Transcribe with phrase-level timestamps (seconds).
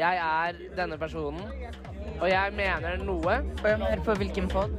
[0.00, 1.42] Jeg er denne personen,
[2.20, 3.34] og jeg mener noe.
[3.60, 4.72] Hør på hvilken pod?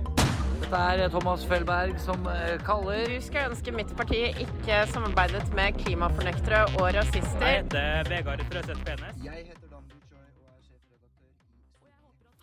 [0.63, 5.77] Dette er Thomas Felberg som eh, kaller Du skulle ønske mitt parti ikke samarbeidet med
[5.77, 7.45] klimafornektere og rasister.
[7.45, 9.21] Jeg heter Vegard Frøseth Penes.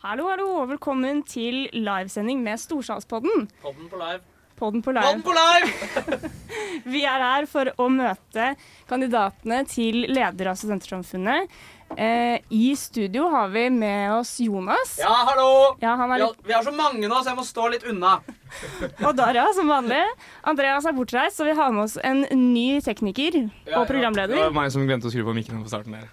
[0.04, 3.48] Hallo, hallo, og velkommen til livesending med Storsalspodden.
[3.64, 4.22] Podden på live.
[4.58, 5.22] Podden på live.
[5.22, 6.30] på live!
[6.92, 8.52] Vi er her for å møte
[8.90, 11.50] kandidatene til leder av Studentersamfunnet.
[11.96, 14.99] Eh, I studio har vi med oss Jonas.
[15.00, 15.76] Ja, hallo!
[15.81, 17.68] Ja, han er Vi litt, har, vi har så mange nå, så jeg må stå
[17.72, 18.18] litt unna.
[19.07, 20.03] og Dara, som vanlig.
[20.48, 23.40] Andreas er bortreist, så vi har med oss en ny tekniker
[23.72, 24.36] og programleder.
[24.36, 26.07] Det var meg som glemte å skru på mikken på starten der.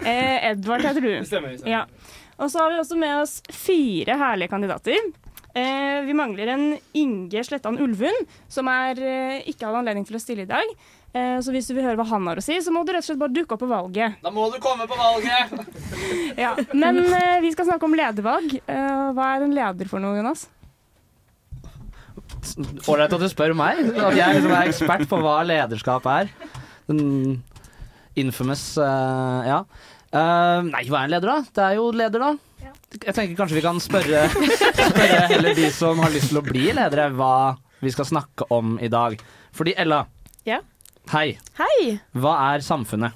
[0.00, 1.12] Eh, Edvard heter du.
[1.28, 1.60] Stemmer.
[1.68, 1.84] Ja.
[2.36, 4.98] Og så har vi også med oss fire herlige kandidater.
[5.56, 10.20] Eh, vi mangler en Inge Slettan Ulvund, som er, eh, ikke hadde anledning til å
[10.20, 10.74] stille i dag.
[11.16, 13.04] Eh, så hvis du vil høre hva han har å si, så må du rett
[13.04, 14.18] og slett bare dukke opp på valget.
[14.24, 15.56] Da må du komme på valget.
[16.36, 16.50] Ja.
[16.76, 18.50] Men eh, vi skal snakke om ledervalg.
[18.68, 20.42] Eh, hva er en leder for noe, Jonas?
[22.86, 23.80] Ålreit at du spør meg.
[23.96, 26.28] At jeg liksom er ekspert på hva lederskap er.
[26.90, 27.40] Den
[28.20, 29.62] infamous eh, Ja.
[30.16, 31.38] Eh, nei, hva er en leder, da?
[31.56, 32.34] Det er jo leder, da.
[33.02, 36.68] Jeg tenker kanskje vi kan spørre, spørre heller de som har lyst til å bli
[36.76, 37.32] ledere, hva
[37.82, 39.18] vi skal snakke om i dag.
[39.56, 40.04] Fordi Ella,
[40.46, 40.60] Ja.
[41.12, 41.38] Hei.
[41.58, 41.98] Hei!
[42.16, 43.12] Hva er samfunnet?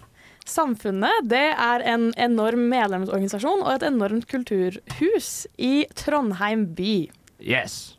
[0.50, 7.08] Samfunnet det er en enorm medlemsorganisasjon og et enormt kulturhus i Trondheim by.
[7.40, 7.96] Yes.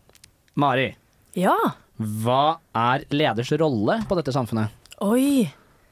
[0.55, 0.95] Mari,
[1.35, 1.55] Ja.
[1.97, 4.69] hva er leders rolle på dette samfunnet?
[5.01, 5.47] Oi.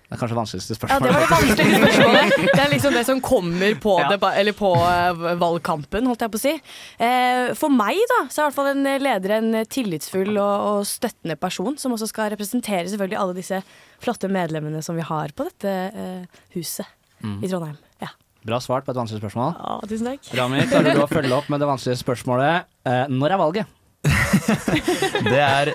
[0.10, 1.06] Det er kanskje vanskeligste spørsmålet.
[1.06, 2.38] Ja, det var det vanskeligste spørsmålet.
[2.58, 4.08] Det er liksom det som kommer på, Ja.
[4.10, 6.54] det, eller på eh, valgkampen, holdt jeg på å si.
[6.98, 10.88] Eh, For meg da, så er i hvert fall en leder en tillitsfull og, og
[10.90, 13.62] støttende person, som også skal representere selvfølgelig alle disse
[14.02, 17.42] flotte medlemmene som vi har på dette eh, huset Mm.
[17.44, 17.76] i Trondheim.
[18.00, 18.08] Ja.
[18.48, 19.50] Bra svart på et vanskelig spørsmål.
[19.60, 20.30] ja, tusen takk.
[20.40, 22.70] Rami, klarer du å følge opp med det vanskelige spørsmålet?
[23.12, 23.76] Når er valget?
[25.28, 25.74] Det er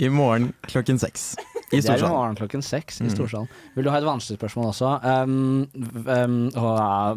[0.00, 1.34] i morgen klokken seks
[1.72, 2.12] i Det er jo Storsalen.
[2.14, 3.48] morgen klokken seks i Mm.
[3.74, 4.90] Vil du ha et vanskelig spørsmål også?
[5.02, 5.66] Um,
[6.06, 7.12] um, åh,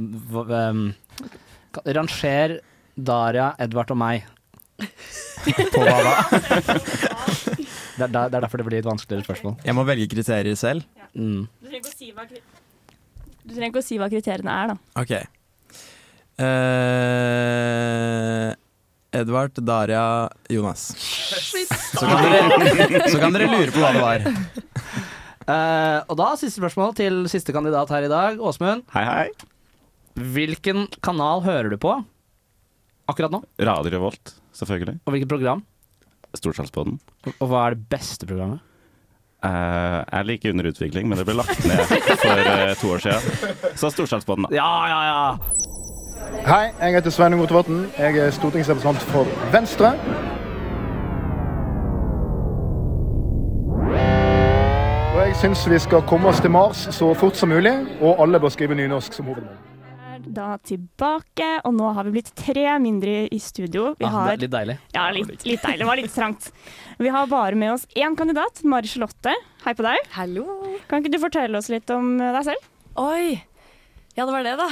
[0.70, 0.94] um,
[1.86, 2.60] ranger
[2.98, 4.24] Daria, Edvard og meg.
[5.74, 6.14] På hva da?
[8.00, 9.56] Det er, det er derfor det blir et vanskeligere spørsmål.
[9.66, 10.84] Jeg må velge kriterier selv.
[11.14, 11.48] Mm.
[11.60, 12.40] Du trenger ikke å si hva, du
[13.52, 14.76] trenger ikke å si hva kriteriene er, da.
[15.02, 15.12] Ok.
[16.40, 18.56] Eh,
[19.12, 20.94] Edvard, Daria, Jonas.
[21.94, 24.28] Så kan, dere, så kan dere lure på hva det var.
[25.50, 28.84] Eh, og da siste spørsmål til siste kandidat her i dag, Åsmund.
[28.94, 29.24] Hei, hei.
[30.36, 31.96] Hvilken kanal hører du på
[33.10, 33.40] akkurat nå?
[33.58, 35.00] Radio Revolt, selvfølgelig.
[35.10, 35.64] Og hvilket program?
[36.38, 37.00] Storsalspodden.
[37.32, 38.62] Og hva er det beste programmet?
[39.42, 43.74] Uh, er like under utvikling, men det ble lagt ned for uh, to år siden.
[43.74, 44.54] Så Storsalspodden, da.
[44.60, 45.79] Ja, ja, ja!
[46.30, 47.80] Hei, jeg heter Sveinung Rotevatn.
[47.98, 49.90] Jeg er stortingsrepresentant for Venstre.
[55.10, 58.40] Og jeg syns vi skal komme oss til Mars så fort som mulig, og alle
[58.42, 59.58] bør skrive nynorsk som hovedmål.
[60.20, 63.96] er da tilbake, og nå har vi blitt tre mindre i studio.
[64.00, 64.78] Vi Ah, har, litt deilig.
[64.94, 65.80] ja, litt, litt deilig.
[65.80, 66.52] Det var litt trangt.
[67.00, 69.34] Vi har bare med oss én kandidat, Mari Charlotte.
[69.66, 69.98] Hei på deg.
[70.12, 70.46] Hallo.
[70.90, 72.70] Kan ikke du fortelle oss litt om deg selv?
[72.98, 73.42] Oi!
[74.20, 74.66] Ja, det var det, da.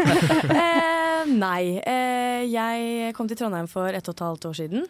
[0.60, 1.78] eh, nei.
[1.80, 4.82] Eh, jeg kom til Trondheim for ett og et halvt år siden.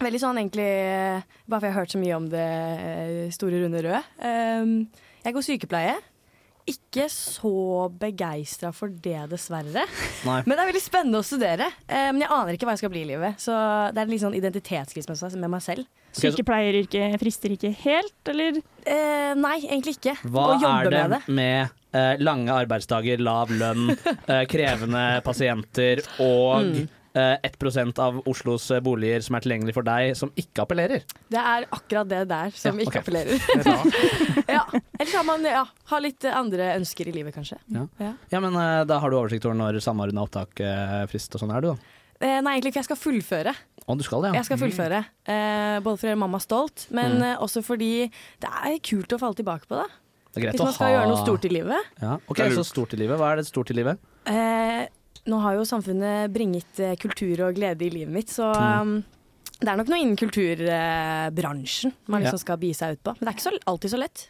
[0.00, 3.62] Veldig sånn egentlig eh, Bare fordi jeg har hørt så mye om det eh, store,
[3.62, 4.02] runde røde.
[4.20, 4.74] Eh,
[5.24, 5.96] jeg går sykepleie.
[6.68, 9.86] Ikke så begeistra for det, dessverre.
[10.26, 10.36] Nei.
[10.44, 11.70] Men det er veldig spennende å studere.
[11.88, 13.40] Eh, men jeg aner ikke hva jeg skal bli i livet.
[13.40, 13.54] Så
[13.94, 15.88] det er litt sånn identitetskrise med meg selv.
[16.10, 18.60] Okay, Sykepleieryrket frister ikke helt, eller?
[18.84, 20.16] Eh, nei, egentlig ikke.
[20.26, 21.34] Hva Å jobbe er det med det.
[21.40, 23.92] med eh, lange arbeidsdager, lav lønn,
[24.30, 26.88] eh, krevende pasienter og Mm.
[27.14, 31.04] Eh, 1 av Oslos eh, boliger som er tilgjengelig for deg, som ikke appellerer?
[31.30, 33.38] Det er akkurat det der som Ja, ikke appellerer.
[34.56, 34.64] ja.
[34.98, 37.58] Eller kan man ja, ha litt andre ønsker i livet, kanskje.
[37.74, 37.86] Ja.
[38.00, 38.12] Ja.
[38.34, 41.54] Ja, men eh, Da har du oversikt over når samordna opptak eh, frist og sånn
[41.56, 41.96] er du, da?
[42.20, 43.52] Eh, nei, egentlig, for jeg skal fullføre.
[43.86, 44.40] Å, du skal det, ja.
[44.42, 44.98] Jeg skal fullføre.
[45.24, 47.22] Eh, både for å gjøre mamma stolt, men Mm.
[47.30, 47.92] eh, også fordi
[48.44, 49.86] det er kult å falle tilbake på det.
[50.30, 51.88] Det er greit Hvis man skal ha gjøre noe stort i livet.
[51.98, 52.12] Ja.
[52.30, 53.18] Ok, Så stort i livet.
[53.18, 53.98] Hva er det stort i livet?
[54.30, 54.84] Eh,
[55.30, 58.80] nå har jo samfunnet bringet eh, kultur og glede i livet mitt, så Mm.
[58.80, 59.04] um,
[59.60, 62.26] det er nok noe innen kulturbransjen man Ja.
[62.30, 63.14] liksom skal bi seg ut på.
[63.20, 64.28] Men det er ikke så, alltid så lett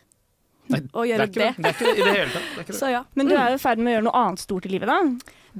[0.70, 1.32] Nei, å gjøre det.
[1.34, 1.62] det er ikke det.
[1.62, 2.48] Det er ikke det i det hele tatt.
[2.56, 2.78] Er ikke det.
[2.82, 3.02] Så ja.
[3.18, 4.98] Men du er jo i ferd med å gjøre noe annet stort i livet, da.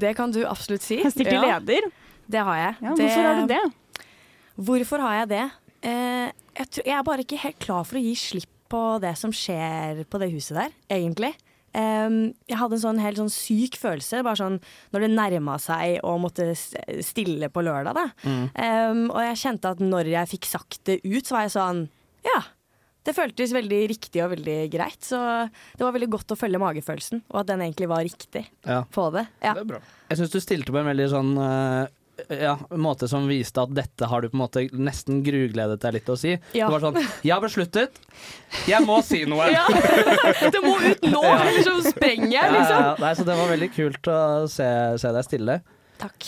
[0.05, 1.01] Det kan du absolutt si.
[1.11, 1.89] Stikke Ja, leder.
[2.31, 2.77] det har jeg.
[2.85, 3.63] Ja, hvorfor har du det?
[4.61, 5.45] Hvorfor har jeg det?
[5.83, 9.17] Eh, jeg, tror, jeg er bare ikke helt klar for å gi slipp på det
[9.19, 11.33] som skjer på det huset der, egentlig.
[11.73, 14.57] Em, jeg hadde en sånn helt sånn syk følelse bare sånn
[14.91, 16.49] når det nærma seg å måtte
[17.07, 17.95] stille på lørdag.
[17.95, 18.07] Da.
[18.27, 18.47] Mm.
[18.55, 21.85] Um, og jeg kjente at når jeg fikk sagt det ut, så var jeg sånn
[22.27, 22.41] Ja.
[23.03, 24.99] Det føltes veldig riktig og veldig greit.
[25.01, 28.83] Så det var veldig godt å følge magefølelsen, og at den egentlig var riktig Ja.
[28.93, 29.27] på det.
[29.41, 29.55] Ja.
[29.55, 31.87] Jeg syns du stilte på en veldig sånn eh,
[32.29, 36.07] ja, måte som viste at dette har du på en måte nesten grugledet deg litt
[36.09, 36.37] til å si.
[36.57, 36.69] Ja.
[36.69, 38.01] Det var sånn Jeg har besluttet.
[38.69, 39.49] Jeg må si noe.
[39.57, 39.67] Ja.
[40.53, 41.37] det må ut nå, Ja.
[41.43, 42.81] ellers så sprenger jeg, Ja, ja, liksom.
[42.87, 42.95] ja.
[43.05, 44.19] Nei, så det var veldig kult å
[44.51, 44.71] se,
[45.03, 45.61] se deg stille.
[46.01, 46.25] Takk.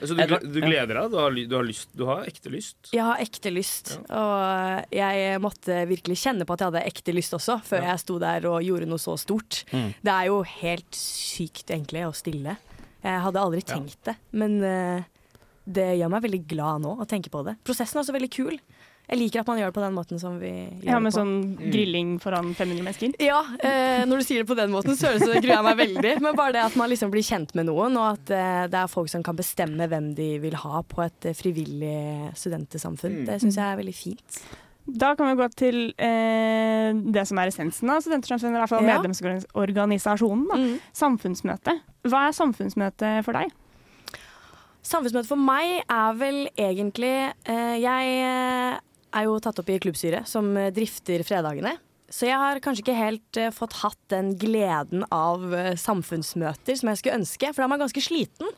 [0.00, 1.10] Så du, du gleder deg?
[1.12, 2.88] Du har, du har, lyst, du har ekte lyst?
[2.94, 7.36] Jeg har ekte lyst, og jeg måtte virkelig kjenne på at jeg hadde ekte lyst
[7.36, 9.60] også, før jeg sto der og gjorde noe så stort.
[9.76, 9.90] Mm.
[10.00, 12.56] Det er jo helt sykt, egentlig, å stille.
[13.04, 15.04] Jeg hadde aldri tenkt det, men eh,
[15.66, 17.56] det gjør meg veldig glad nå å tenke på det.
[17.64, 18.58] Prosessen er også veldig kul.
[19.04, 20.48] Jeg liker at man gjør det på den måten som vi
[20.80, 21.20] gjør Ja, med det på.
[21.20, 23.12] sånn grilling foran 500 mennesker.
[23.20, 26.12] Ja, eh, når du sier det på den måten, så, så gruer jeg meg veldig.
[26.24, 28.88] Men bare det at man liksom blir kjent med noen, og at eh, det er
[28.88, 33.26] folk som kan bestemme hvem de vil ha på et eh, frivillig studentesamfunn, Mm.
[33.28, 34.40] det syns jeg er veldig fint.
[34.88, 38.84] Da kan vi gå til eh, det som er essensen av Studentsamfunnet, i hvert fall
[38.88, 38.96] Ja.
[39.02, 40.46] medlemsorganisasjonen.
[40.48, 40.56] Da.
[40.60, 40.80] Mm.
[40.96, 41.76] Samfunnsmøte.
[42.08, 43.52] Hva er samfunnsmøte for deg?
[44.84, 47.14] Samfunnsmøte for meg er vel egentlig
[47.48, 48.76] eh, Jeg eh,
[49.16, 51.78] er jo tatt opp i klubbstyret som eh, drifter fredagene.
[52.12, 55.40] Så jeg har kanskje ikke helt fått hatt den gleden av
[55.80, 58.52] samfunnsmøter som jeg skulle ønske, for da er man ganske sliten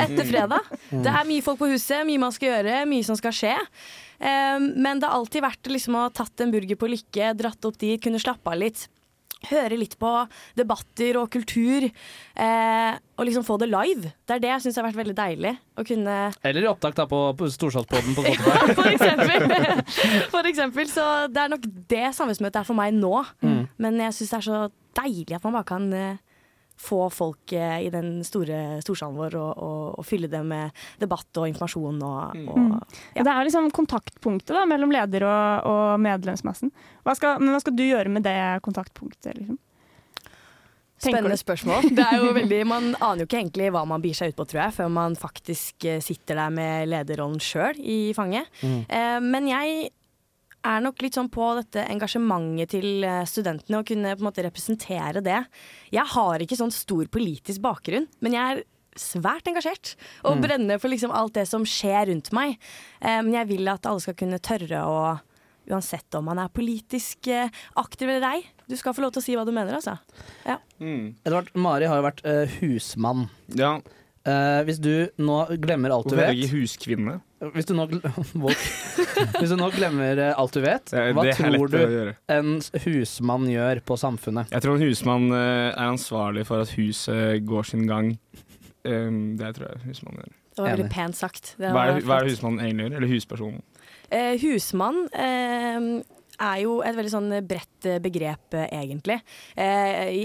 [0.00, 0.70] etter fredag.
[0.88, 3.52] Det er mye folk på huset, mye man skal gjøre, mye som skal skje.
[4.22, 7.76] Men det har alltid vært liksom å ha tatt en burger på Lykke, dratt opp
[7.82, 8.86] dit, kunne slappe av litt.
[9.50, 10.10] Høre litt på
[10.58, 14.12] debatter og kultur, eh, og liksom få det live.
[14.26, 15.54] Det er det jeg syns har vært veldig deilig.
[15.78, 18.50] Å kunne Eller i opptak da på, på Storsalspodden på Spotify.
[18.50, 19.66] ja, for eksempel.
[20.34, 20.90] For eksempel.
[20.90, 23.14] Så det er nok det samfunnsmøtet er for meg nå.
[23.44, 23.64] Mm.
[23.82, 24.62] Men jeg syns det er så
[25.00, 26.22] deilig at man bare kan eh,
[26.76, 31.40] få folk eh, i den store storsalen vår og, og, og fylle det med debatt
[31.40, 32.64] og informasjon og, og
[33.14, 33.22] ja.
[33.22, 36.72] Det er liksom kontaktpunktet da, mellom leder og, og medlemsmassen.
[37.06, 39.38] Hva skal, men hva skal du gjøre med det kontaktpunktet?
[39.38, 39.60] Liksom?
[41.04, 41.88] Spennende spørsmål.
[41.96, 44.46] Det er jo veldig, man aner jo ikke egentlig hva man byr seg ut på,
[44.50, 48.48] tror jeg, før man faktisk eh, sitter der med lederrollen sjøl i fanget.
[48.62, 48.80] Mm.
[48.88, 49.92] Eh, men jeg
[50.64, 54.44] er nok litt sånn på dette engasjementet til eh, studentene, å kunne på en måte
[54.46, 55.42] representere det.
[55.94, 58.64] Jeg har ikke sånn stor politisk bakgrunn, men jeg er
[58.94, 60.42] svært engasjert og Mm.
[60.44, 62.58] brenner for liksom alt det som skjer rundt meg.
[63.02, 65.20] Men men jeg vil at alle skal kunne tørre å
[65.64, 67.48] Uansett om man er politisk eh,
[67.80, 68.42] aktiv eller ei.
[68.68, 69.94] Du skal få lov til å si hva du mener, altså.
[70.44, 70.58] Ja.
[71.24, 73.30] Edvard, Mari har jo vært uh, husmann.
[73.56, 73.78] Ja.
[74.28, 77.16] Uh, hvis du nå glemmer alt du vet Hvorfor er du det ikke huskvinne?
[77.52, 77.84] Hvis du nå,
[79.38, 82.54] hvis du nå glemmer eh, alt du vet, hva tror du en
[82.86, 84.50] husmann gjør på samfunnet?
[84.54, 88.14] Jeg tror en husmann eh, er ansvarlig for at huset går sin gang.
[88.84, 90.32] Um, det tror jeg husmannen gjør.
[90.54, 91.54] Det var veldig pent sagt.
[91.58, 92.96] Det Hva er, det- hva er det husmannen egentlig gjør?
[93.00, 93.62] Eller huspersonen?
[94.14, 95.86] Eh, husmann eh,
[96.40, 99.20] er jo et veldig sånn bredt eh, begrep, eh, egentlig.
[99.56, 100.22] Eh, I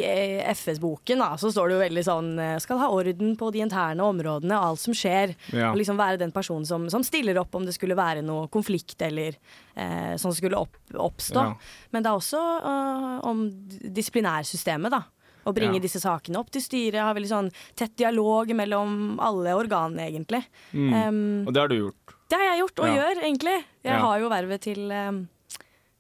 [0.54, 2.30] FS-boken så står det jo veldig sånn
[2.64, 5.36] Skal ha orden på de interne områdene og alt som skjer.
[5.54, 5.72] Ja.
[5.72, 9.02] Og liksom være den personen som, som stiller opp om det skulle være noe konflikt
[9.06, 9.36] eller
[9.76, 11.46] eh, som skulle opp, oppstå.
[11.46, 11.56] Ja.
[11.92, 13.46] Men det er også uh, om
[14.00, 15.04] disiplinærsystemet, da.
[15.48, 15.84] Å bringe Ja.
[15.86, 20.44] disse sakene opp til styret, ha veldig sånn tett dialog mellom alle organene, egentlig.
[20.74, 20.94] Mm.
[20.94, 22.16] Um, Og det har du gjort.
[22.30, 23.58] det har jeg gjort, og gjør, egentlig.
[23.88, 25.22] Jeg har jo vervet til, um,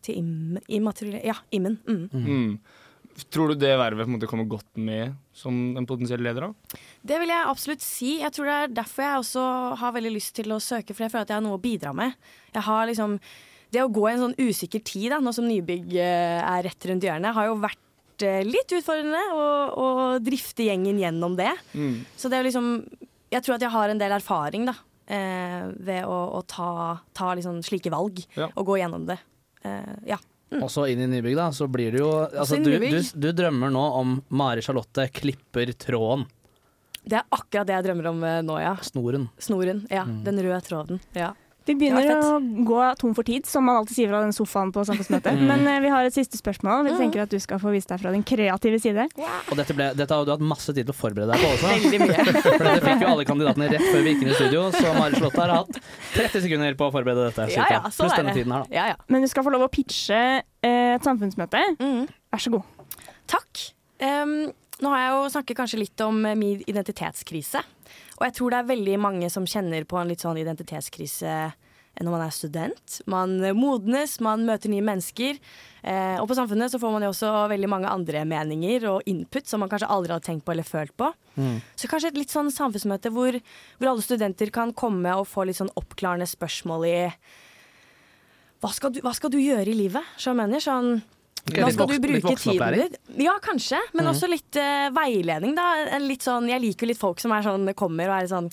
[0.10, 1.80] til im, immateriell- Ja, Immen.
[1.88, 2.06] Mm.
[2.14, 2.54] Mm.
[3.34, 6.46] Tror du det vervet på en måte kommer godt med som en potensiell leder?
[6.48, 6.78] da?
[7.04, 8.14] Det vil jeg absolutt si.
[8.22, 9.44] Jeg tror det er derfor jeg også
[9.82, 11.92] har veldig lyst til å søke, for jeg føler at jeg har noe å bidra
[11.94, 12.16] med.
[12.56, 13.20] Jeg har liksom
[13.72, 16.86] Det å gå i en sånn usikker tid, da, nå som nybygg eh, er rett
[16.90, 19.44] rundt hjørnet, har jo vært eh, litt utfordrende å,
[19.78, 19.86] å
[20.26, 21.52] drifte gjengen gjennom det.
[21.78, 22.00] Mm.
[22.18, 22.70] Så det er jo liksom
[23.30, 24.74] Jeg tror at jeg har en del erfaring da
[25.06, 28.48] eh, ved å, å ta, ta liksom slike valg Ja.
[28.56, 29.20] og gå gjennom det.
[29.66, 30.20] Eh, ja.
[30.50, 30.64] Mm.
[30.66, 33.84] Også inn i nybygg, da, så blir det jo altså, du, du, du drømmer nå
[34.00, 36.26] om Mari Charlotte klipper tråden.
[37.06, 38.74] Det er akkurat det jeg drømmer om eh, nå, ja.
[38.86, 39.30] Snoren.
[39.42, 39.84] Snoren.
[39.94, 40.06] Ja.
[40.10, 40.24] Mm.
[40.26, 41.04] Den røde tråden.
[41.18, 41.32] Ja.
[41.70, 44.72] Vi begynner ja, å gå tom for tid, som man alltid sier fra den sofaen
[44.74, 45.36] på samfunnsmøtet.
[45.40, 45.46] Mm.
[45.52, 46.88] Men uh, vi har et siste spørsmål.
[46.88, 46.98] Vi Mm.
[47.04, 49.06] tenker at du skal få vise deg fra din kreative side.
[49.52, 51.70] Og dette, ble, dette har du hatt masse tid til å forberede deg på også.
[51.70, 52.26] Veldig mye.
[52.58, 55.20] For dette fikk jo alle kandidatene rett før vi gikk inn i studio, så Mari
[55.20, 55.80] Charlotte har hatt
[56.18, 57.46] 30 sekunder på å forberede dette.
[57.54, 57.78] Ja, cirka.
[57.78, 58.42] ja, så Pluss denne det.
[58.42, 58.96] tiden her, da.
[59.14, 61.62] Men du skal få lov å pitche eh, et samfunnsmøte.
[61.80, 62.98] Vær så god.
[63.30, 63.64] Takk.
[64.02, 64.36] Um,
[64.80, 67.62] nå har jeg jo snakket kanskje litt om eh, min identitetskrise.
[68.20, 71.36] Og jeg tror det er veldig mange som kjenner på en litt sånn identitetskrise
[72.06, 73.00] når man er student.
[73.10, 75.40] Man modnes, man møter nye mennesker.
[75.82, 79.48] Eh, og på Samfunnet så får man jo også veldig mange andre meninger og input
[79.48, 81.12] som man kanskje aldri hadde tenkt på eller følt på.
[81.36, 81.60] Mm.
[81.80, 83.38] Så kanskje et litt sånn samfunnsmøte hvor,
[83.80, 86.98] hvor alle studenter kan komme og få litt sånn oppklarende spørsmål i
[88.60, 90.04] hva skal, du, hva skal du gjøre i livet?
[90.20, 91.00] Så jeg mener sånn
[91.48, 93.00] Hva skal du bruke tiden din?
[93.24, 93.80] Ja, kanskje.
[93.94, 94.12] Men mm.
[94.12, 95.98] også litt uh, veiledning, da.
[96.04, 98.50] Litt sånn, jeg liker jo litt folk som er sånn, kommer og er sånn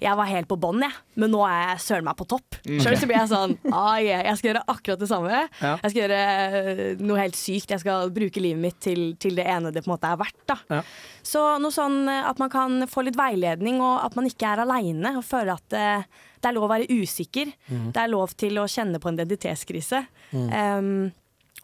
[0.00, 2.58] Jeg var helt på bånn, jeg, men nå er jeg søren meg på topp.
[2.64, 2.80] Mm.
[2.82, 5.42] Sjøl så blir jeg sånn ah, yeah, Jeg skal gjøre akkurat det samme.
[5.60, 5.74] Ja.
[5.84, 7.74] Jeg skal gjøre uh, noe helt sykt.
[7.74, 10.42] Jeg skal bruke livet mitt til, til det ene det på en måte er verdt.
[10.50, 10.82] da Ja.
[11.30, 14.62] Så noe sånn eh, at man kan få litt veiledning, og at man ikke er
[14.64, 17.52] aleine og føler at uh, det er lov å være usikker.
[17.68, 17.90] Mm.
[17.92, 20.00] Det er lov til å kjenne på en identitetskrise.
[20.32, 21.10] Um,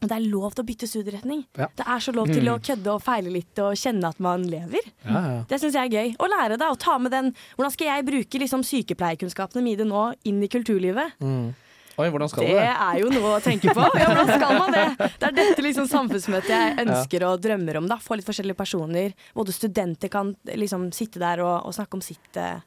[0.03, 1.45] og det er lov til å bytte studieretning.
[1.57, 1.67] Ja.
[1.77, 2.65] Det er så lov til å Mhm.
[2.69, 4.81] kødde og feile litt og kjenne at man lever.
[5.07, 5.45] Ja, ja.
[5.49, 6.17] Det syns jeg er gøy.
[6.19, 10.15] Å lære det, og ta med den Hvordan skal jeg bruke liksom, sykepleierkunnskapene mine nå
[10.25, 11.13] inn i kulturlivet?
[11.21, 11.55] Mm.
[11.99, 12.77] Oi, hvordan skal Det det?
[12.77, 13.81] er jo noe å tenke på.
[13.97, 14.87] Ja, hvordan skal man det?
[15.19, 17.87] Det er dette liksom samfunnsmøtet jeg ønsker og drømmer om.
[17.89, 19.15] da Få litt forskjellige personer.
[19.35, 22.61] Både studenter kan liksom sitte der og, og snakke om sitt eh,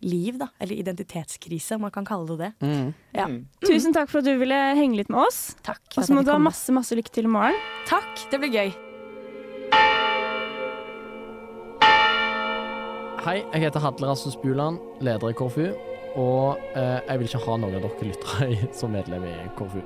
[0.00, 0.50] liv, da.
[0.58, 2.52] Eller identitetskrise, om man kan kalle det det.
[2.66, 2.92] Mm.
[3.16, 3.26] Ja.
[3.66, 5.56] Tusen takk for at du ville henge litt med oss.
[5.66, 7.58] Takk Og så må du ha masse, masse lykke til i morgen.
[7.90, 8.72] Takk, det blir gøy.
[13.20, 15.66] Hei, jeg heter Hadle Rasmus Buland, leder i KrFU.
[16.18, 19.84] Og eh, jeg vil ikke ha noen av dere lyttere som medlem i KrFU.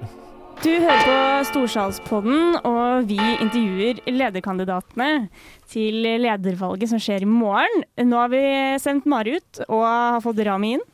[0.62, 1.14] Du hører på
[1.50, 5.28] Storsalspodden, og vi intervjuer lederkandidatene
[5.70, 7.82] til ledervalget som skjer i morgen.
[8.06, 8.42] Nå har vi
[8.82, 10.84] sendt Mari ut og har fått Rami inn.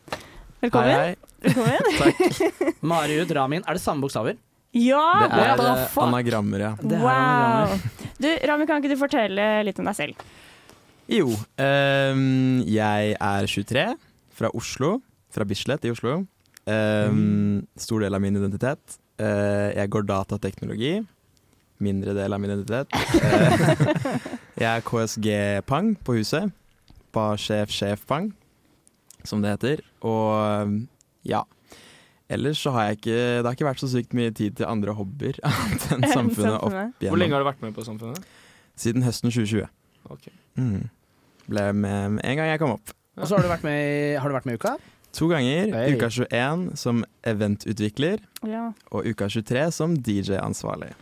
[0.65, 0.95] Velkommen.
[0.95, 1.17] Hei, hei.
[1.45, 2.73] Velkommen.
[2.93, 4.39] Mariud Ramin, er det samme bokstaver?
[4.77, 5.03] Ja!
[5.27, 6.73] Det er the eh, anagrammer, ja.
[6.81, 7.11] Det er Wow.
[7.11, 8.11] anagrammer.
[8.21, 10.27] Du, Rami, kan ikke du fortelle litt om deg selv?
[11.11, 13.87] Jo, um, jeg er 23,
[14.39, 14.99] fra Oslo.
[15.35, 16.21] Fra Bislett i Oslo.
[16.71, 19.00] Um, stor del av min identitet.
[19.21, 20.95] Eh, jeg går datateknologi.
[21.81, 22.89] Mindre del av min identitet.
[24.61, 26.51] Eh, jeg er KSG-pang på huset.
[27.17, 28.27] Barsjef-sjef-pang,
[29.25, 29.81] som det heter.
[30.05, 30.75] Og um,
[31.25, 31.41] ja.
[32.31, 34.93] Ellers så har jeg ikke Det har ikke vært så sykt mye tid til andre
[34.95, 37.09] hobbyer annet enn samfunnet opp igjennom.
[37.09, 38.29] Hvor lenge har du vært med på Samfunnet?
[38.79, 39.65] Siden høsten 2020.
[40.15, 40.37] Okay.
[40.61, 40.87] Mm.
[41.49, 42.95] Ble med med en gang jeg kom opp.
[43.17, 44.77] Og så har du vært med har du vært med i uka?
[45.19, 45.73] To ganger.
[45.75, 45.95] Hey.
[45.97, 48.73] Uka 21 som eventutvikler, Ja.
[48.93, 50.93] og uka 23 som DJ-ansvarlig.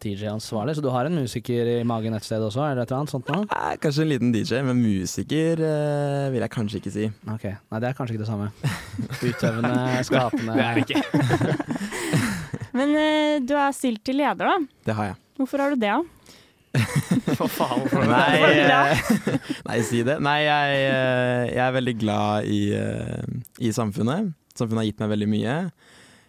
[0.00, 2.62] DJ-ansvarlig, så du har en musiker i magen et sted også?
[2.70, 3.40] eller et eller annet sånt nå?
[3.50, 7.08] Eh, Kanskje en liten DJ, men musiker eh, vil jeg kanskje ikke si.
[7.34, 8.52] Ok, Nei, det er kanskje ikke det samme.
[9.22, 11.02] Utøvende, skapende Det er det ikke.
[12.78, 14.56] Men eh, du er stilt til leder, da.
[14.86, 15.16] Det har jeg.
[15.40, 15.88] Hvorfor har du det?
[15.90, 16.02] da?
[17.38, 17.84] Hva faen?
[18.10, 19.02] Nei, eh,
[19.68, 20.18] nei, si det.
[20.24, 24.32] Nei, jeg, eh, jeg er veldig glad i, eh, i samfunnet.
[24.58, 25.54] Samfunnet har gitt meg veldig mye.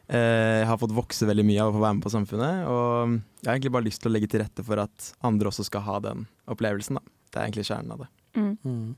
[0.09, 2.63] Eh, Jeg har fått vokse veldig mye av å få være med på Samfunnet.
[2.69, 5.67] Og jeg har egentlig bare lyst til å legge til rette for at andre også
[5.67, 6.99] skal ha den opplevelsen.
[6.99, 7.17] Da.
[7.29, 8.09] Det er egentlig kjernen av det.
[8.39, 8.95] Mm.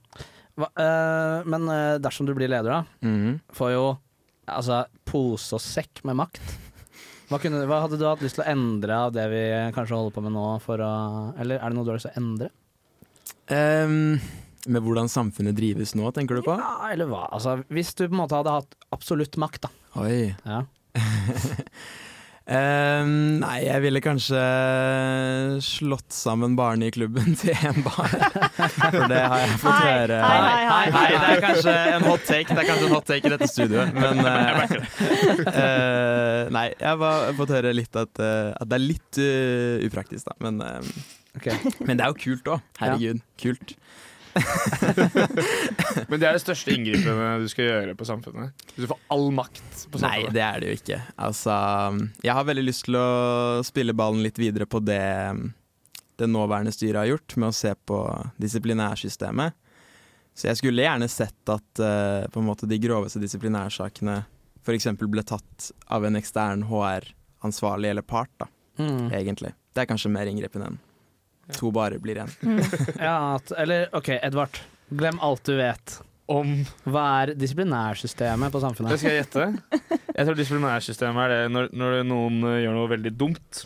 [0.60, 1.70] Hva, øh, men
[2.04, 3.40] dersom du blir leder, da, mm.
[3.56, 3.86] får jo
[4.52, 6.44] altså, pose og sekk med makt.
[7.32, 10.16] Hva, kunne, hva hadde du hatt lyst til å endre av det vi kanskje holder
[10.18, 10.48] på med nå?
[10.60, 10.92] For å,
[11.40, 12.50] eller er det noe du har lyst til å endre?
[13.48, 14.20] Um,
[14.68, 16.58] med hvordan samfunnet drives nå, tenker du på?
[16.60, 17.30] Ja, eller hva?
[17.32, 19.72] Altså, hvis du på en måte hadde hatt absolutt makt, da.
[20.04, 20.34] Oi.
[20.44, 20.66] Ja.
[22.50, 24.40] Ehm, nei, jeg ville kanskje
[25.62, 28.10] slått sammen barene i klubben til én bar.
[28.82, 30.18] For det har jeg fått Hei, høre.
[30.26, 31.06] hei, hei, hei.
[31.14, 33.94] Det er kanskje en hot take Det er kanskje en hot take i dette studioet,
[33.94, 34.62] men uh,
[35.46, 39.22] uh, Nei, jeg har fått høre litt at, uh, at det er litt
[39.92, 40.38] upraktisk, da.
[40.42, 40.94] Men, eh,
[41.38, 41.46] Ok.
[41.88, 42.64] men det er jo kult òg.
[42.82, 43.76] Herregud, kult.
[46.10, 48.54] Men det er det største inngripene du skal gjøre på samfunnet.
[48.76, 49.62] Hvis du får all makt
[49.92, 50.28] på samfunnet?
[50.30, 51.00] Nei, det er det jo ikke.
[51.28, 51.56] Altså,
[52.26, 53.08] jeg har veldig lyst til å
[53.68, 55.02] spille ballen litt videre på det
[56.22, 57.98] det nåværende styret har gjort, med å se på
[58.44, 59.56] disiplinærsystemet.
[60.38, 64.20] Så jeg skulle gjerne sett at uh, på en måte de groveste disiplinærsakene
[64.62, 64.86] f.eks.
[65.02, 68.48] ble tatt av en ekstern HR-ansvarlig eller part, da,
[68.80, 69.10] Mm.
[69.14, 69.52] egentlig.
[69.74, 70.78] Det er kanskje mer inngripende enn
[71.56, 72.32] to bare blir én.
[73.08, 74.62] Ja, at, eller OK, Edvard.
[74.90, 75.98] Glem alt du vet.
[76.32, 76.54] Om
[76.88, 78.94] Hva er disiplinærsystemet på samfunnet?
[78.94, 79.48] Det skal jeg gjette.
[80.16, 83.64] Jeg tror disiplinærsystemet er det når, når noen eh, gjør noe veldig dumt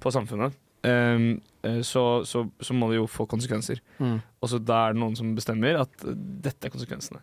[0.00, 0.56] på samfunnet.
[0.86, 3.82] ehm, eh, så, så, så må det jo få konsekvenser.
[3.98, 4.20] Mm.
[4.40, 6.16] Og så da er det noen som bestemmer at eh,
[6.46, 7.20] dette er konsekvensene.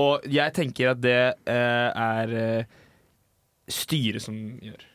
[0.00, 2.78] Og jeg tenker at det uh, er uh,
[3.68, 4.86] styret som gjør.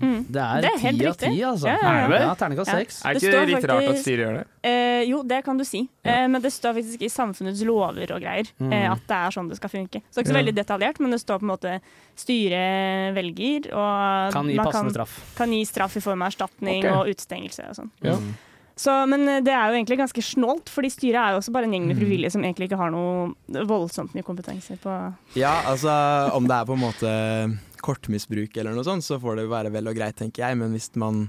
[0.00, 0.24] Mm.
[0.32, 1.66] Det er er ti av ti, altså.
[1.68, 2.04] Ja, ja, ja.
[2.04, 2.20] Er det?
[2.20, 2.78] Ja, terningkast Ja.
[2.80, 3.02] seks.
[3.04, 4.46] Er ikke står det litt rart at faktisk- styret gjør det?
[4.64, 5.88] Eh, jo, det kan du si.
[6.04, 8.72] Eh, men det står faktisk i samfunnets lover og greier Mm.
[8.72, 10.00] eh, at det er sånn det skal funke.
[10.10, 10.42] Så det er ikke så Ja.
[10.42, 11.80] veldig detaljert, men det står på en måte
[12.16, 15.36] styret velger, og Kan gi passende kan, straff.
[15.36, 16.96] kan gi straff i form av erstatning okay.
[16.96, 17.90] og utestengelse og sånn.
[18.02, 18.16] Ja.
[18.16, 18.34] Mm.
[18.76, 21.64] Så, men eh, det er jo egentlig ganske snålt, fordi styret er jo også bare
[21.64, 21.88] en gjeng Mm.
[21.88, 23.34] med frivillige som egentlig ikke har noe
[23.66, 28.84] voldsomt mye kompetanse på Ja, altså om det er på en måte kortmisbruk eller noe
[28.86, 30.58] sånt, så får det være vel og greit, tenker jeg.
[30.60, 31.26] Men hvis man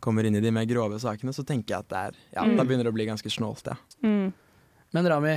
[0.00, 2.56] kommer inn i de mer grove sakene, så tenker jeg at det er Ja, Mm.
[2.56, 3.76] da begynner det å bli ganske snålt, ja.
[4.06, 4.30] mm.
[4.94, 5.34] Men Rami,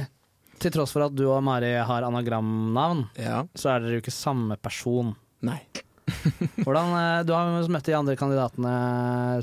[0.63, 3.41] til tross for at du og Mari har anagramnavn, ja.
[3.53, 5.11] så er dere jo ikke samme person.
[5.43, 5.59] Nei.
[6.63, 8.73] Hvordan, eh, Du har jo møtt de andre kandidatene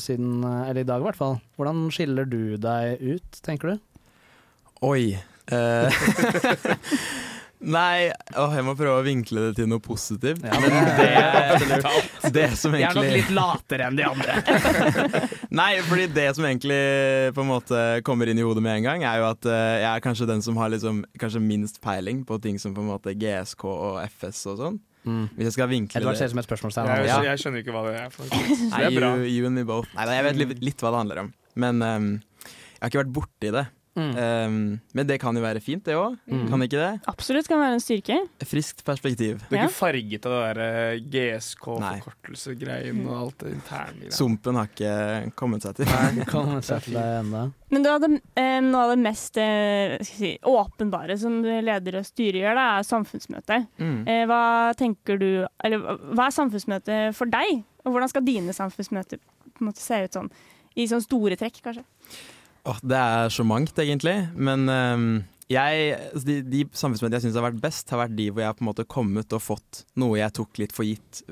[0.01, 1.39] siden, eh, eller i dag i hvert fall.
[1.59, 3.79] Hvordan skiller du deg ut, tenker du?
[4.83, 5.19] Oi.
[5.51, 5.91] Eh,
[7.61, 8.09] Nei,
[8.41, 10.41] åh, jeg må prøve å vinkle det til noe positivt.
[10.47, 11.81] Ja, men det,
[12.37, 14.37] det som Jeg er nok litt latere enn de andre.
[15.61, 16.79] Nei, fordi det som egentlig
[17.37, 19.91] på en måte kommer inn i hodet med en gang, er jo at eh, jeg
[19.91, 23.13] er kanskje den som har liksom, kanskje minst peiling på ting som på en måte
[23.19, 24.81] GSK og FS og sånn.
[25.05, 26.89] Hvis jeg skal vinkle Edvard det ser ut som et spørsmålstegn.
[26.93, 28.17] Jeg, jeg, jeg skjønner ikke hva det er.
[28.21, 29.13] Det er bra.
[29.17, 29.89] you, you and me both.
[29.97, 31.31] Nei, jeg vet litt, litt hva det handler om.
[31.61, 32.09] Men um,
[32.49, 33.65] jeg har ikke vært borti det.
[33.99, 34.11] Mm.
[34.15, 36.15] Um, men det kan jo være fint, det òg.
[36.31, 36.45] Mm.
[36.49, 36.91] Kan ikke det?
[37.11, 38.17] Absolutt kan være en styrke.
[38.47, 39.41] Friskt perspektiv.
[39.49, 39.67] Du er Ja.
[39.67, 40.61] ikke farget av det der
[40.95, 41.01] eh.
[41.11, 44.11] GSK-forkortelsegreien og alt det interne.
[44.15, 45.91] Sumpen har ikke kommet seg til.
[45.91, 47.43] Nei, kommet seg til deg ennå.
[47.71, 52.43] Men det, eh, noe av det mest eh, skal si, åpenbare som leder og styre
[52.45, 53.61] gjør, da, er samfunnsmøte.
[53.79, 54.01] Mm.
[54.07, 54.43] Eh, hva
[54.79, 55.29] tenker du
[55.65, 55.79] Eller
[56.15, 57.65] hva er samfunnsmøte for deg?
[57.85, 60.31] Og hvordan skal dine samfunnsmøter på en måte se ut sånn?
[60.79, 61.85] I sånne store trekk, kanskje?
[62.69, 64.17] Åh, det er så mangt, egentlig.
[64.37, 68.29] Men um, jeg, altså, de, de samfunnsmediene jeg syns har vært best, har vært de
[68.31, 71.23] hvor jeg har på en måte kommet og fått noe jeg tok litt for gitt,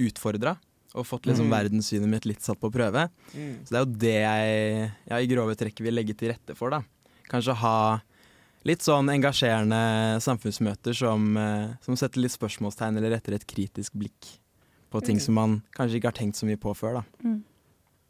[0.00, 0.56] utfordra.
[0.96, 1.52] Og fått liksom Mm.
[1.52, 3.10] verdenssynet mitt litt satt på prøve.
[3.36, 3.58] Mm.
[3.66, 6.70] Så det er jo det jeg ja, i grove trekk vil legge til rette for.
[6.70, 6.80] da.
[7.28, 8.00] Kanskje ha
[8.64, 14.38] litt sånn engasjerende samfunnsmøter som, eh, som setter litt spørsmålstegn eller retter et kritisk blikk
[14.90, 15.20] på ting Mm.
[15.20, 17.02] som man kanskje ikke har tenkt så mye på før.
[17.22, 17.28] da.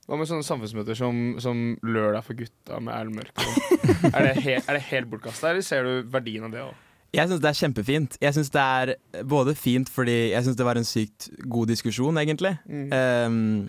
[0.08, 3.42] Hva med sånne samfunnsmøter som, som Lørdag for gutta med Erlend Mørk?
[4.14, 6.84] er, det helt, er det helt bortkasta, eller ser du verdien av det òg?
[7.16, 8.16] Jeg syns det er kjempefint.
[8.20, 8.94] Jeg synes det er
[9.28, 12.54] både fint fordi jeg syns det var en sykt god diskusjon, egentlig.
[12.68, 12.88] Mm.
[12.92, 13.68] Um,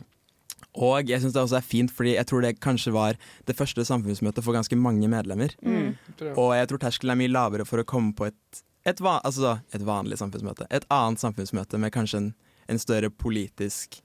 [0.79, 3.83] og jeg syns det også er fint fordi jeg tror det kanskje var det første
[3.87, 5.55] samfunnsmøtet for ganske mange medlemmer.
[5.59, 5.95] Mm.
[6.19, 6.33] jeg.
[6.37, 9.57] Og jeg tror terskelen er mye lavere for å komme på et, et, van, altså,
[9.75, 10.71] et vanlig samfunnsmøte.
[10.71, 12.35] Et annet samfunnsmøte med kanskje en,
[12.71, 13.99] en større politisk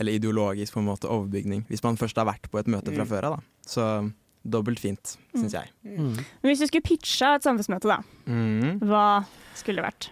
[0.00, 1.66] eller ideologisk på en måte overbygning.
[1.68, 3.10] Hvis man først har vært på et møte fra Mm.
[3.12, 3.36] før av.
[3.36, 3.42] da.
[3.68, 4.12] Så
[4.48, 5.68] dobbelt fint, syns jeg.
[5.84, 6.16] Mm.
[6.16, 8.80] Men hvis du skulle pitcha et samfunnsmøte, da, mm.
[8.88, 10.08] hva skulle det vært?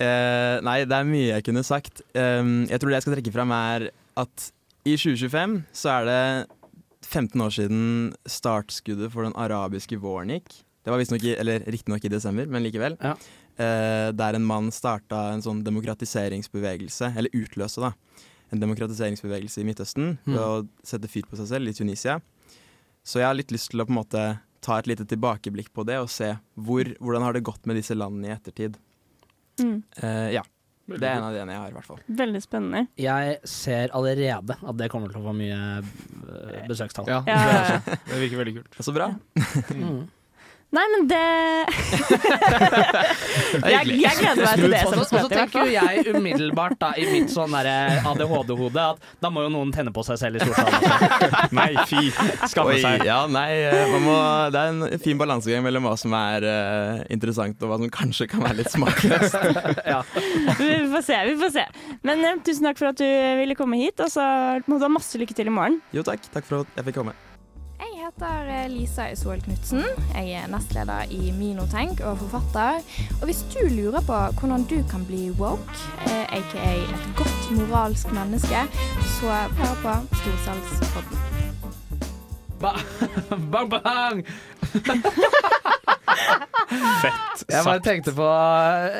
[0.00, 2.02] Eh, nei, det er mye jeg kunne sagt.
[2.14, 4.50] Um, jeg tror det jeg skal trekke fram, er at
[4.84, 6.48] i 2025 så er det
[7.06, 10.48] 15 år siden startskuddet for den arabiske våren gikk.
[10.82, 12.96] Det var visstnok i- eller riktignok i desember, men likevel.
[13.00, 13.14] Ja.
[13.60, 17.92] Eh, der en mann starta en sånn demokratiseringsbevegelse, eller utløste, da.
[18.52, 20.42] En demokratiseringsbevegelse i Midtøsten ved Mm.
[20.42, 22.20] å sette fyr på seg selv i Tunisia.
[23.04, 24.24] Så jeg har litt lyst til å på en måte
[24.60, 27.94] ta et lite tilbakeblikk på det og se hvor, hvordan har det gått med disse
[27.96, 28.76] landene i ettertid.
[29.60, 29.82] Mm.
[30.02, 30.42] Uh, ja.
[30.90, 31.98] Det er en av de ene jeg har, i hvert fall.
[32.18, 32.80] Veldig spennende.
[32.98, 37.06] Jeg ser allerede at det kommer til å få mye eh, besøkstall.
[37.06, 38.80] Ja, det, ja, det virker veldig kult.
[38.82, 39.12] Så bra.
[39.70, 40.08] Mm.
[40.70, 41.20] Nei, men det
[43.70, 46.90] jeg, jeg gleder meg til det som så- og så tenker jo jeg umiddelbart da,
[46.94, 50.78] i mitt sånn ADHD-hode at da må jo noen tenne på seg selv i storsalen.
[51.58, 52.02] Nei, fy.
[52.52, 53.02] Skamme seg.
[53.08, 54.14] ja, nei, eh, man må,
[54.54, 58.24] det er en fin balansegang mellom hva som er uh, interessant, og hva som kanskje
[58.30, 59.34] kan være litt smakløst.
[59.92, 60.00] ja.
[60.60, 61.64] Vi får se, vi får se.
[62.06, 63.08] Men uh, tusen takk for at du
[63.42, 64.22] ville komme hit, og så
[64.70, 65.76] må du ha masse lykke til i morgen.
[65.96, 67.14] Jo takk, takk for at jeg fikk komme.
[68.10, 69.84] Heter eh, Lisa Isol Knutsen.
[70.14, 72.82] Jeg er nestleder i Minotenk og forfatter.
[73.20, 75.70] Og hvis du lurer på hvordan du kan bli woke,
[76.10, 78.66] eh, aka et godt moralsk menneske,
[79.20, 81.18] så hør på Storsalgspodden.
[82.60, 82.74] Ba
[83.52, 84.26] bang, bang!
[86.70, 88.26] Fett Jeg bare tenkte på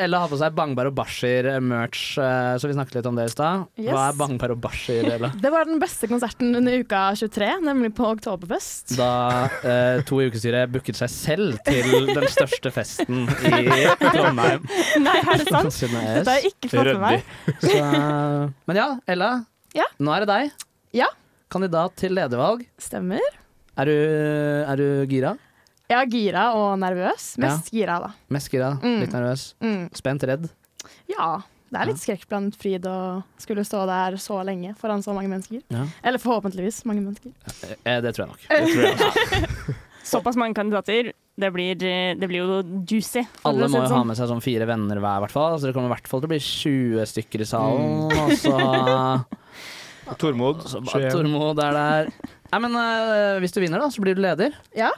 [0.02, 3.32] Ella har på seg Bangbar og Bashir-merch, eh, så vi snakket litt om det i
[3.32, 3.66] stad.
[3.78, 3.90] Yes.
[3.94, 5.30] Hva er Bangbar og Bashir, Ella?
[5.44, 8.96] Det var den beste konserten under uka 23, nemlig på Oktoberfest.
[8.98, 9.10] Da
[9.62, 13.62] eh, to i ukestyret booket seg selv til den største festen i
[14.14, 14.66] Trondheim.
[15.04, 15.70] Nei, er det sant?
[15.70, 17.30] Dette har jeg ikke fått med meg.
[17.62, 17.76] Så,
[18.66, 19.30] men ja, Ella.
[19.76, 19.86] Ja.
[20.02, 20.66] Nå er det deg.
[20.98, 21.06] Ja.
[21.52, 22.66] Kandidat til ledervalg.
[22.82, 23.22] Stemmer.
[23.78, 25.36] Er du, er du gira?
[25.90, 27.32] Ja, gira og nervøs.
[27.42, 28.12] Mest gira, da.
[28.30, 28.76] Mest gira?
[28.78, 29.00] Mm.
[29.02, 29.48] Litt nervøs?
[29.64, 29.88] Mm.
[29.98, 30.26] Spent?
[30.30, 30.46] Redd?
[31.10, 31.40] Ja.
[31.70, 32.94] Det er litt skrekkblandet fryd å
[33.38, 35.60] skulle stå der så lenge foran så mange mennesker.
[35.70, 35.84] Ja.
[36.02, 37.30] Eller forhåpentligvis mange mennesker.
[37.84, 38.46] Eh, Det tror jeg nok.
[38.50, 39.76] Tror jeg.
[40.10, 41.12] Såpass mange kandidater.
[41.40, 42.56] Det blir, det blir jo
[42.90, 43.22] juicy.
[43.46, 44.08] Alle må jo jo ha sånn.
[44.08, 45.58] med seg sånn fire venner hver, hvert fall.
[45.60, 48.10] Så det kommer i hvert fall til å bli 20 stykker i salen.
[48.18, 48.56] Og så
[50.18, 50.64] Tormod.
[50.66, 52.10] så bare Tormod er der.
[52.50, 54.56] Nei, men uh, hvis du vinner, da, så blir du leder.
[54.76, 54.90] Ja.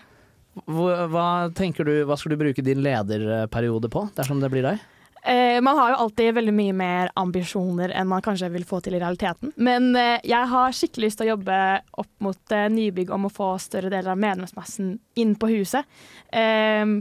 [0.52, 4.82] Hvor, hva tenker du, hva skal du bruke din lederperiode på, dersom det blir deg?
[5.24, 8.96] Eh, man har jo alltid veldig mye mer ambisjoner enn man kanskje vil få til
[8.96, 9.52] i realiteten.
[9.54, 11.58] Men eh, jeg har skikkelig lyst til å jobbe
[12.02, 15.86] opp mot eh, nybygg om å få større deler av medlemsmassen inn på huset.
[16.34, 16.98] Eh,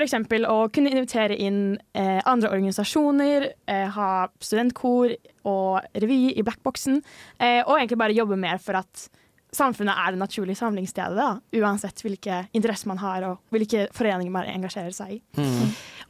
[0.00, 4.10] eksempel å kunne invitere inn eh, andre organisasjoner, eh, ha
[4.42, 5.14] studentkor
[5.46, 9.06] og revy i Blackboxen, og egentlig bare jobbe mer for at
[9.54, 14.48] samfunnet er det naturlige samlingsstedet, da, uansett hvilke interesser man har og hvilke foreninger man
[14.50, 15.20] engasjerer seg i.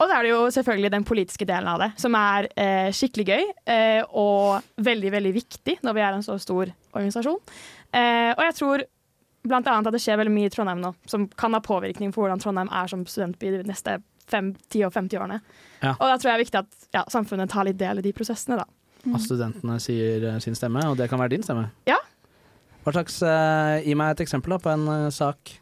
[0.01, 3.27] Og da er det jo selvfølgelig den politiske delen av det, som er eh, skikkelig
[3.29, 7.41] gøy eh, og veldig, veldig viktig når vi er en så stor organisasjon.
[7.93, 8.87] Eh, og jeg tror
[9.49, 12.43] annet at det skjer veldig mye i Trondheim nå, som kan ha påvirkning for hvordan
[12.43, 13.99] Trondheim er som studentby de neste
[14.31, 15.41] fem, 10 og 50 årene.
[15.81, 15.95] Ja.
[15.97, 18.13] Og da tror jeg det er viktig at ja, samfunnet tar litt del i de
[18.15, 18.69] prosessene, da.
[19.17, 21.71] At studentene sier eh, sin stemme, og det kan være din stemme.
[21.89, 21.97] Ja.
[22.85, 25.57] Hva slags, uh, Gi meg et eksempel da, på en uh, sak.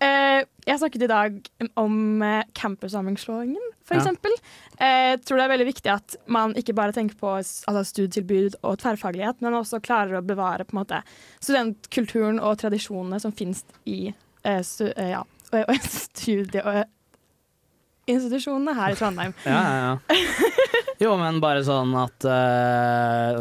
[0.00, 1.36] Uh, jeg snakket i dag
[1.80, 3.66] om uh, campussammenslåingen.
[3.90, 3.98] Eh,
[4.80, 8.78] Jeg tror det er veldig viktig at man ikke bare tenker på altså, studietilbud og
[8.78, 11.00] tverrfaglighet, men også klarer å bevare på en måte
[11.42, 14.12] studentkulturen og tradisjonene som finnes i
[14.62, 15.24] stu, ja,
[16.14, 16.84] studie- og
[18.10, 19.34] institusjonene her i Trondheim.
[19.50, 20.20] Ja, ja, ja.
[21.02, 22.22] Jo, men bare sånn at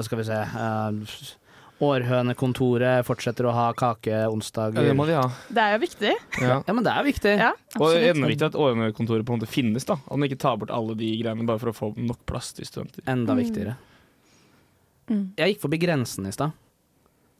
[0.08, 0.42] skal vi se
[1.80, 4.82] Århønekontoret fortsetter å ha kake onsdager.
[4.84, 5.26] Ja, det må de ha.
[5.50, 6.13] Det er jo viktig.
[6.44, 6.58] Ja.
[6.68, 7.36] Ja, men det er viktig.
[7.39, 9.86] Ja, Og er enda viktig at Årene-kontoret på en måte finnes.
[9.88, 12.52] da At man ikke tar bort alle de greiene bare for å få nok plass
[12.54, 13.04] til studenter.
[13.08, 13.44] Enda Mm.
[13.44, 13.76] viktigere.
[15.10, 15.32] Mm.
[15.38, 16.52] Jeg gikk forbi grensen i stad.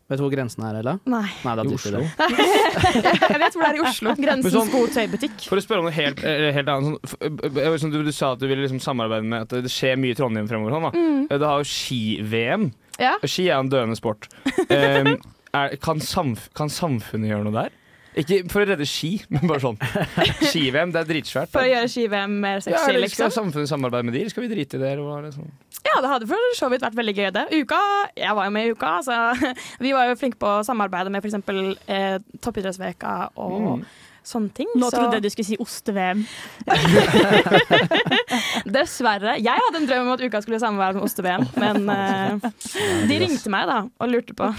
[0.10, 0.95] Vet du hvor grensen er, Ella?
[1.06, 1.28] Nei.
[1.45, 1.99] Nei, det er i Oslo.
[1.99, 2.10] det.
[3.30, 4.13] Jeg vet hvor det er i Oslo.
[4.25, 5.43] Grensens sånn- godtøybutikk.
[5.45, 8.39] For å spørre om noe helt, eh, helt annet sånn, eh, du, du sa at
[8.41, 10.73] du ville liksom samarbeide med At det skjer mye i Trondheim fremover.
[10.73, 10.97] Sånn, da.
[10.97, 11.28] Mm.
[11.30, 12.71] Eh, Det har jo ski-VM.
[12.99, 13.15] Ja.
[13.25, 14.29] Ski er en døende sport.
[14.69, 15.15] Um,
[15.55, 17.75] er, kan, samf kan samfunnet gjøre noe der?
[18.19, 19.77] Ikke for å redde ski, men bare sånn.
[20.49, 21.51] Ski-VM, det er dritsvært.
[21.53, 23.33] For å gjøre ski-VM mer ja, sexy, eller skal liksom.
[23.38, 24.91] samfunnet samarbeide med de, eller skal vi drite i det?
[24.95, 25.51] Eller det sånn?
[25.85, 27.45] Ja, det hadde for så vidt vært veldig gøy, det.
[27.62, 27.79] Uka,
[28.19, 29.19] Jeg var jo med i uka, så
[29.85, 31.39] vi var jo flinke på å samarbeide med f.eks.
[31.88, 33.88] Eh, Toppidrettsveka og Mm.
[34.25, 34.67] Sånne ting.
[34.75, 36.25] Nå så trodde jeg du skulle si oste-VM.
[38.69, 39.36] Dessverre.
[39.41, 42.49] Jeg hadde en drøm om at uka skulle samarbeide med Oste-VM, men uh,
[43.10, 44.49] de ringte meg da og lurte på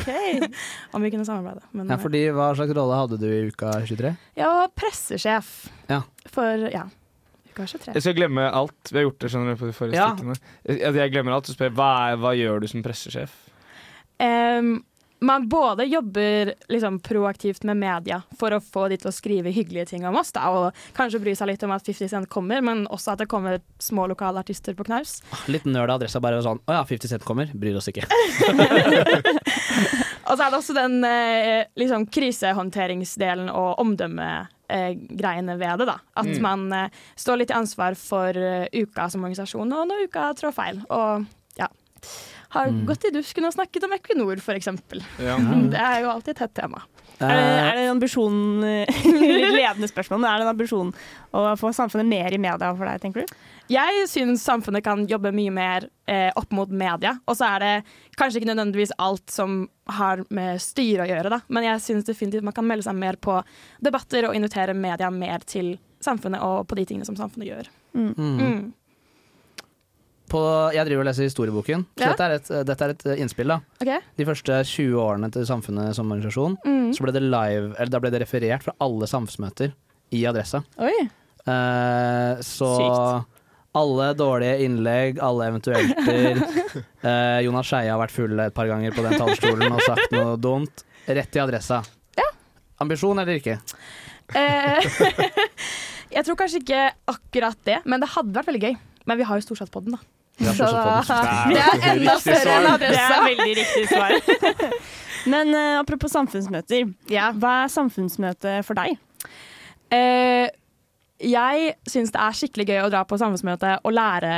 [0.96, 1.62] om vi kunne samarbeide.
[1.72, 4.14] Men Ja, eh, fordi Hva slags rolle hadde du i uka 23?
[4.40, 5.52] jeg var pressesjef
[5.90, 6.00] Ja.
[6.30, 6.84] for ja,
[7.52, 7.94] uka 23.
[7.96, 8.92] Jeg skal glemme alt.
[8.92, 10.10] Vi har gjort det skjønner du, på de forrige Ja.
[10.14, 10.38] stikkene.
[10.68, 13.36] Jeg, jeg glemmer alt og spør hva, er, hva gjør du som pressesjef?
[14.20, 14.74] Em,
[15.20, 19.86] man både jobber liksom proaktivt med media for å få de til å skrive hyggelige
[19.92, 22.86] ting om oss, da, og kanskje bry seg litt om at 50 Cent kommer, men
[22.88, 25.18] også at det kommer små lokale artister på knaus.
[25.52, 27.50] Litt nerd av adressa, bare sånn Å ja, 50 Cent kommer.
[27.52, 28.06] Bryr oss ikke.
[30.30, 35.86] Og så er det også den eh, liksom, krisehåndteringsdelen og omdømmegreiene ved det.
[35.90, 35.96] da.
[36.20, 36.42] At Mm.
[36.44, 40.52] man eh, står litt i ansvar for uh, uka som organisasjon, og når uka trår
[40.54, 40.78] feil.
[40.90, 41.24] Og
[41.58, 41.66] ja,
[42.50, 42.84] har Mm.
[42.86, 44.66] gått i dusken og snakket om Equinor, f.eks.
[45.18, 45.36] Ja.
[45.72, 46.82] Det er jo alltid et hett tema.
[47.20, 48.36] Er det, er det en ambisjon
[49.60, 50.92] ledende spørsmål, men er det en ambisjon
[51.36, 53.34] å få samfunnet mer i media for deg, tenker du?
[53.70, 57.12] Jeg syns samfunnet kan jobbe mye mer eh, opp mot media.
[57.28, 57.74] Og så er det
[58.18, 59.60] kanskje ikke nødvendigvis alt som
[59.98, 61.42] har med styre å gjøre, da.
[61.52, 63.36] Men jeg syns definitivt man kan melde seg mer på
[63.84, 67.68] debatter og invitere media mer til samfunnet og på de tingene som samfunnet gjør.
[67.94, 68.10] Mm.
[68.16, 68.60] Mm.
[70.30, 70.40] På,
[70.70, 72.10] jeg driver og leser historieboken, så Ja.
[72.12, 73.48] dette, er et, dette er et eh, innspill.
[73.50, 73.98] da okay.
[74.16, 76.92] De første 20 årene til Samfunnet som organisasjon, Mm.
[76.94, 79.72] så ble det live Eller da ble det referert fra alle samfunnsmøter
[80.12, 80.62] i Adressa.
[80.78, 80.92] Oi.
[81.46, 83.26] Eh, så Sykt.
[83.74, 86.40] alle dårlige innlegg, alle eventuelter
[87.02, 90.36] eh, Jonas Skeie har vært full et par ganger på den talerstolen og sagt noe
[90.38, 90.84] dumt.
[91.08, 91.82] Rett i Adressa.
[92.80, 93.58] Ambisjon eller ikke?
[94.34, 94.80] Eh,
[96.16, 98.76] jeg tror kanskje ikke akkurat det, men det hadde vært veldig gøy.
[99.08, 100.00] Men vi har jo Storsalspodden, da.
[100.40, 101.52] Vi har Så Storsalspodden.
[101.54, 103.02] det er enda større enn adressa.
[103.02, 104.14] Det er veldig riktig svar.
[105.34, 106.88] Men uh, apropos samfunnsmøter.
[107.10, 108.96] Hva er samfunnsmøte for deg?
[109.92, 110.48] Uh,
[111.20, 114.32] jeg syns det er skikkelig gøy å dra på samfunnsmøte og lære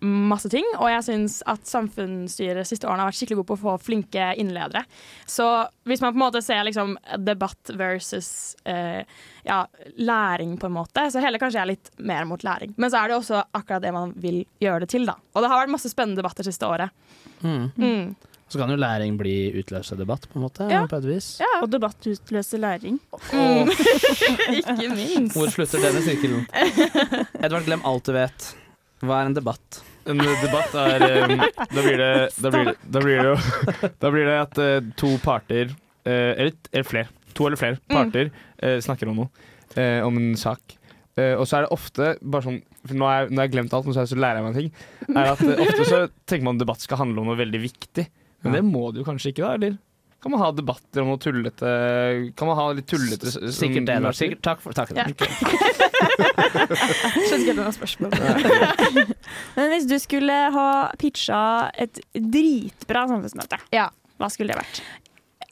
[0.00, 0.66] masse ting.
[0.78, 3.76] Og jeg syns at samfunnsstyret de siste årene har vært skikkelig god på å få
[3.88, 4.84] flinke innledere.
[5.28, 5.46] Så
[5.88, 8.30] hvis man på en måte ser liksom debatt versus
[8.68, 9.02] eh,
[9.46, 9.62] ja,
[9.96, 12.74] læring, på en måte, så heller kanskje jeg litt mer mot læring.
[12.76, 15.16] Men så er det også akkurat det man vil gjøre det til, da.
[15.34, 16.90] Og det har vært masse spennende debatter siste året.
[17.42, 17.70] Mm.
[17.76, 18.16] Mm.
[18.48, 20.68] Så kan jo læring bli utløse debatt, på en måte.
[20.70, 20.84] Ja.
[20.86, 21.32] På et vis.
[21.42, 21.50] Ja.
[21.64, 23.00] Og debatt utløser læring.
[23.32, 23.72] Mm.
[24.60, 25.34] Ikke minst.
[25.34, 26.46] Hvor slutter denne sirkelen?
[27.42, 28.52] Edvard, glem alt du vet.
[29.04, 29.82] Hva er en debatt?
[30.06, 31.40] En debatt er um,
[31.74, 33.36] Da blir det Da blir det, da blir det, jo,
[34.04, 37.10] da blir det at uh, to parter uh, eller, eller flere.
[37.36, 38.30] To eller flere parter
[38.62, 39.30] uh, snakker om noe.
[39.76, 40.76] eh, om en sak.
[41.18, 43.86] Eh, og så er det ofte bare sånn for nå har jeg, jeg glemt alt,
[43.88, 44.70] men så, så lærer jeg meg en ting.
[45.16, 48.04] Er at Ofte så tenker man debatt skal handle om noe veldig viktig,
[48.44, 48.60] men Ja.
[48.60, 49.54] det må det jo kanskje ikke, da?
[49.58, 49.76] Eller?
[50.22, 51.70] Kan man ha debatter om noe tullete
[52.38, 54.16] Kan man ha litt tullete Sikkert det, Edvard.
[54.16, 54.42] Sikkert.
[54.46, 54.90] Takk for takk.
[54.96, 55.04] Ja.
[57.26, 58.10] Skjønner ikke helt noe spørsmål.
[59.56, 60.68] Men hvis du skulle ha
[61.00, 61.40] pitcha
[61.76, 64.82] et dritbra samfunnsmøte, hva skulle det vært?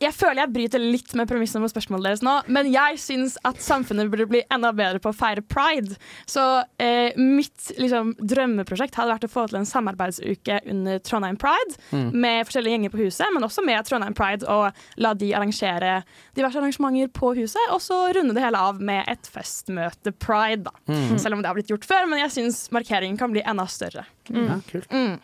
[0.02, 3.60] Jeg føler jeg bryter litt med premissene på spørsmålet deres nå, men jeg syns at
[3.62, 5.94] samfunnet burde bli enda bedre på å feire pride.
[6.26, 6.42] Så
[6.82, 12.10] eh, mitt liksom, drømmeprosjekt hadde vært å få til en samarbeidsuke under Trondheim Pride Mm.
[12.20, 15.92] med forskjellige gjenger på huset, men også med Trondheim Pride, og la de arrangere
[16.36, 20.72] diverse arrangementer på huset, og så runde det hele av med et festmøte pride, da.
[20.90, 21.18] Mm.
[21.22, 24.06] Selv om det har blitt gjort før, men jeg syns markeringen kan bli enda større.
[24.32, 24.90] Ja, kult.
[24.90, 25.20] Mm.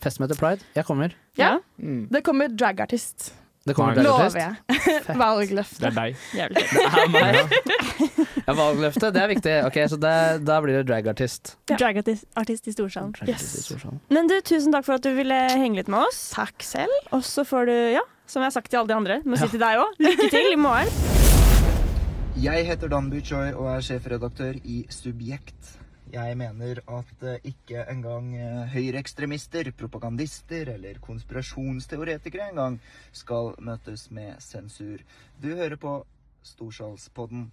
[0.00, 0.62] Festmøte Pride.
[0.76, 1.14] Jeg kommer.
[1.38, 1.56] Ja.
[1.78, 3.32] Det kommer dragartist.
[3.68, 4.52] Det kommer Lover jeg.
[5.22, 5.80] Valgløfte.
[5.82, 6.22] Det er deg.
[6.38, 7.34] Jævlig Det er meg.
[8.48, 9.54] Ja, valgløfte, det er viktig.
[9.68, 10.12] Ok, Så det,
[10.48, 11.50] da blir det dragartist.
[11.68, 13.10] Dragartist i Storsalen.
[13.28, 13.44] Yes.
[13.58, 13.98] i Storsalen.
[14.08, 16.30] Men du, tusen takk for at du ville henge litt med oss.
[16.32, 16.94] Takk selv.
[17.12, 19.44] Og så får du, ja, som jeg har sagt til alle de andre, må Ja.
[19.44, 20.88] si til deg òg, lykke til i morgen.
[22.40, 25.74] Jeg heter Dan Choi og er sjefredaktør i Subjekt.
[26.08, 32.78] Jeg mener at eh, ikke engang eh, høyreekstremister, propagandister eller konspirasjonsteoretikere engang
[33.12, 35.02] skal møtes med sensur.
[35.42, 35.98] Du hører på
[36.48, 37.50] Storsalspodden.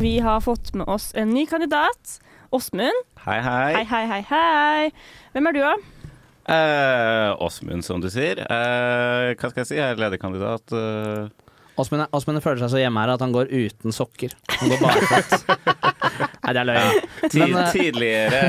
[0.00, 2.16] Vi har fått med oss en ny kandidat.
[2.50, 3.04] Åsmund.
[3.22, 3.70] Hei, hei.
[3.76, 4.90] Hei, hei, hei, hei.
[5.36, 5.74] Hvem er du, da?
[6.50, 8.40] Eh, Åsmund, som du sier.
[8.42, 9.78] Eh, hva skal jeg si?
[9.78, 10.74] Jeg er lederkandidat.
[10.74, 11.28] eh.
[11.78, 14.34] Åsmund er- Åsmund føler seg så hjemme her at han går uten sokker.
[14.58, 15.86] Han går barføtt.
[16.50, 17.00] Nei, det er løgn.
[17.38, 18.40] Men, eh, tidligere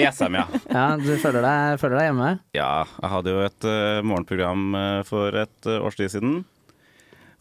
[0.00, 0.44] i SM, ja.
[0.76, 2.28] Ja, du føler deg, føler deg hjemme?
[2.56, 2.70] Ja,
[3.02, 6.38] jeg hadde jo et eh, morgenprogram eh, for et uh, års tid siden.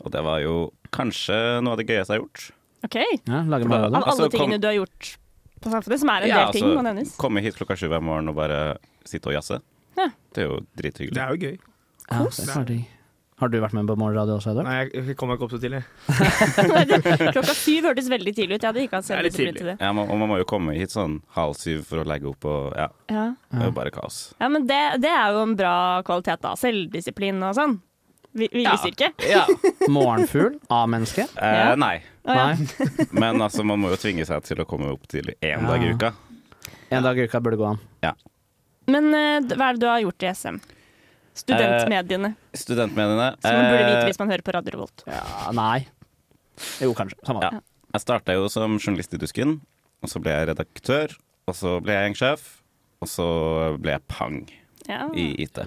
[0.03, 0.57] Og det var jo
[0.95, 2.45] kanskje noe av det gøyeste jeg har gjort.
[2.89, 2.97] OK.
[3.29, 5.09] Ja, lager For da- Av alle altså, tingene kom- du har gjort
[5.59, 7.15] på Samfunnet, som er en Ja, del ting, altså, må nevnes.
[7.19, 8.59] Komme hit klokka sju hver morgen og bare
[9.07, 9.59] sitte og jazze.
[9.99, 10.07] Ja.
[10.35, 11.15] Det er jo drithyggelig.
[11.17, 11.57] Det er jo gøy.
[12.09, 12.71] Ja, det er klart.
[13.39, 14.67] Har du vært med på morgenradio også, Edvard?
[14.67, 15.79] Nei, jeg kommer ikke opp så tidlig.
[17.33, 18.63] Klokka syv hørtes veldig tidlig ut.
[18.65, 19.75] Jeg hadde ikke hatt Det selvdisiplin til det.
[19.79, 22.47] Ja, man, og man må jo komme hit sånn halv syv for å legge opp
[22.49, 22.89] og ja.
[23.07, 23.25] Ja.
[23.47, 24.17] Det er jo bare kaos.
[24.41, 25.75] Ja, men det, det er jo en bra
[26.07, 26.51] kvalitet, da.
[26.59, 27.77] Selvdisiplin og sånn.
[28.39, 29.13] Vi- Viljestyrke.
[29.29, 29.45] Ja.
[29.95, 30.57] Morgenfugl?
[30.75, 31.25] A-menneske?
[31.39, 31.95] Eh, Nei.
[32.27, 32.49] Å, ja.
[33.23, 35.93] Men altså, man må jo tvinge seg til å komme opp til én dag i
[35.95, 36.11] uka.
[36.93, 37.79] En dag i uka burde gå an.
[38.03, 38.11] Ja.
[38.89, 40.59] Men uh, hva er det du har gjort i SM?
[41.39, 42.33] Studentmediene.
[42.57, 43.29] Studentmediene.
[43.41, 45.03] som man burde eh, vite hvis man hører på Radio Revolt.
[45.07, 45.23] Ja,
[45.55, 45.87] nei.
[46.83, 47.19] Jo, kanskje.
[47.25, 47.59] Samme Ja.
[47.93, 49.55] Jeg starta jo som journalist i Dusken,
[50.03, 51.15] og så ble jeg redaktør,
[51.49, 52.43] og så ble jeg gjengsjef,
[53.01, 53.25] og så
[53.81, 54.37] ble jeg pang
[54.89, 55.07] Ja.
[55.15, 55.57] i IT.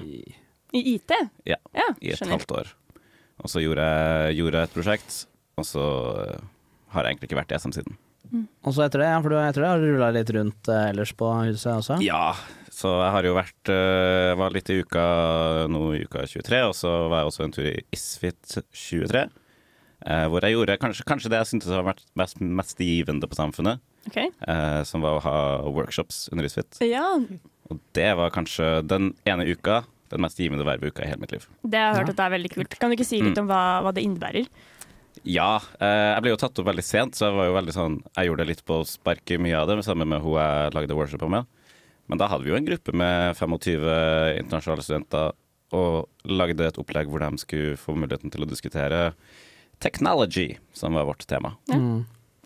[0.72, 1.10] I IT?
[1.48, 2.36] Ja, Ja, i et skjønner.
[2.38, 2.72] halvt år.
[3.42, 5.26] Og så gjorde jeg, gjorde et prosjekt,
[5.58, 5.82] og så
[6.28, 6.40] eh,
[6.94, 7.96] har jeg egentlig ikke vært i SM siden.
[8.64, 10.88] Og så etter det, ja, for du etter det har du rulla litt rundt eh,
[10.92, 11.98] ellers på huset også?
[12.04, 12.32] Ja,
[12.72, 15.02] så jeg har jo vært eh, Var litt i uka
[15.68, 19.24] nå i uka 23, og så var jeg også en tur i Isfit 23.
[20.06, 23.36] eh, hvor jeg gjorde kanskje, kanskje det jeg syntes var vært mest, mest givende på
[23.38, 23.82] samfunnet.
[24.08, 24.32] Okay.
[24.50, 25.36] eh, som var å ha
[25.70, 26.80] workshops under Isfit.
[26.82, 27.04] Ja,
[27.70, 31.46] Og det var kanskje den ene uka den mest givende verveuka i hele mitt liv.
[31.64, 32.74] det har jeg hørt at det er veldig kult.
[32.80, 33.44] Kan du ikke si litt Mm.
[33.44, 34.48] om hva, hva det innebærer?
[35.28, 37.98] Ja, eh, jeg ble jo tatt opp veldig sent, så jeg var jo veldig sånn
[38.16, 41.28] Jeg gjorde det litt på sparket, mye av det, sammen med hun jeg lagde workshop
[41.30, 41.46] med.
[42.10, 43.86] Men da hadde vi jo en gruppe med 25
[44.42, 45.30] internasjonale studenter
[45.72, 49.12] og lagde et opplegg hvor de skulle få muligheten til å diskutere
[49.82, 51.54] technology, som var vårt tema.
[51.72, 52.02] Mm.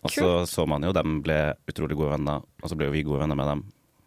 [0.06, 3.04] Og så så man jo dem ble utrolig gode venner, og så ble jo vi
[3.08, 3.64] gode venner med dem.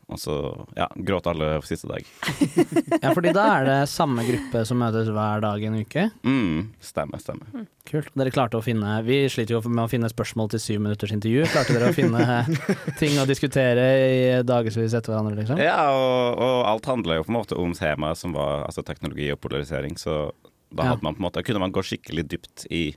[0.09, 0.33] Og så
[0.73, 2.05] ja, gråt alle siste dag.
[3.03, 6.07] Ja, fordi da er det samme gruppe som møtes hver dag en uke?
[6.25, 7.67] Mm, stemmer, stemmer.
[7.89, 8.09] Kult.
[8.17, 11.45] Dere klarte å finne Vi sliter jo med å finne spørsmål til syv minutters intervju.
[11.53, 12.25] Klarte dere å finne
[13.01, 15.61] ting å diskutere i dagevis etter hverandre, liksom?
[15.61, 19.29] Ja, og, og alt handler jo på en måte om temaet som var altså teknologi
[19.33, 20.31] og polarisering, så
[20.73, 20.97] da Ja.
[21.01, 22.87] man på en måte, kunne man gå skikkelig dypt i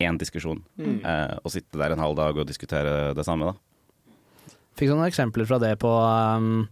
[0.00, 1.00] én diskusjon, Mm.
[1.04, 3.54] eh, og sitte der en halv dag og diskutere det samme, da.
[4.78, 6.68] Fikk noen eksempler fra det på um,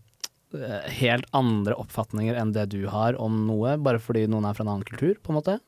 [0.54, 4.66] eh, helt andre oppfatninger enn det du har om noe, bare fordi noen er fra
[4.66, 5.58] en annen kultur, på en måte?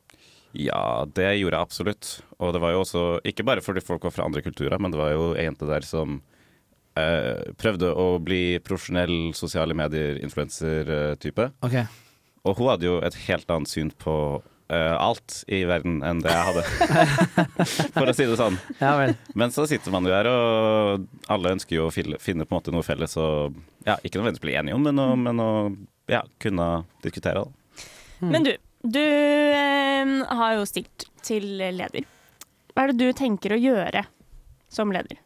[0.56, 2.10] Ja, det gjorde jeg absolutt.
[2.42, 4.98] Og det var jo også ikke bare fordi folk var fra andre kulturer, men det
[4.98, 6.20] var jo ei jente der som
[6.98, 11.50] eh, prøvde å bli profesjonell sosiale medier-influenser-type.
[11.66, 11.76] Ok.
[12.48, 14.14] Og hun hadde jo et helt annet syn på
[14.70, 16.64] eh, alt i verden enn det jeg hadde.
[17.96, 18.58] For å si det sånn.
[18.80, 19.14] Ja vel.
[19.38, 22.74] Men så sitter man jo her, og alle ønsker jo å finne på en måte
[22.74, 23.56] noe felles og
[23.86, 25.50] ja, ikke nødvendigvis bli enige om, men å, men å
[26.10, 26.70] ja, kunne
[27.04, 27.44] diskutere.
[27.44, 27.88] Da.
[28.30, 32.06] Men du, du eh, har jo stilt til leder.
[32.74, 34.04] Hva er det du tenker å gjøre
[34.70, 35.18] som leder?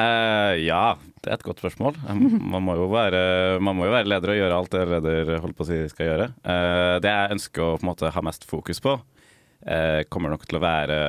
[0.00, 1.98] Eh, ja, det er et godt spørsmål.
[2.08, 5.32] Um, Man må jo være, man må jo være leder og gjøre alt det leder
[5.42, 6.28] holder på å si skal gjøre.
[6.46, 10.64] Uh, det jeg ønsker å måte ha mest fokus på, uh, kommer nok til å
[10.64, 11.02] være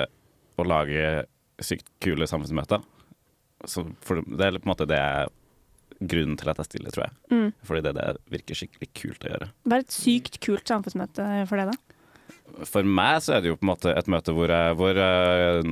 [0.60, 1.24] å lage
[1.64, 2.84] sykt kule samfunnsmøter.
[3.70, 5.32] Så for det er på en måte det er
[6.04, 7.16] grunnen til at jeg stiller, tror jeg.
[7.32, 7.50] Mm.
[7.64, 9.50] Fordi det, det virker skikkelig kult å gjøre.
[9.64, 11.94] Hva er et sykt kult samfunnsmøte for deg, da?
[12.68, 15.64] For meg så er det jo på en måte et møte hvor jeg, hvor jeg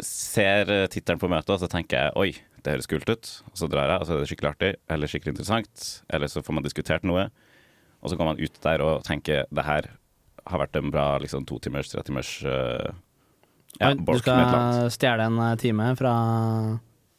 [0.00, 2.30] ser tittelen på møtet, og så tenker jeg oi,
[2.64, 3.32] det høres kult ut.
[3.50, 5.88] Og så drar jeg, og så er det skikkelig artig, eller skikkelig interessant.
[6.08, 7.26] Eller så får man diskutert noe.
[8.02, 9.90] Og så går man ut der og tenker det her
[10.48, 12.90] har vært en bra liksom, to timers, tre timers uh,
[13.80, 16.12] ja, du skal stjele en eh, time fra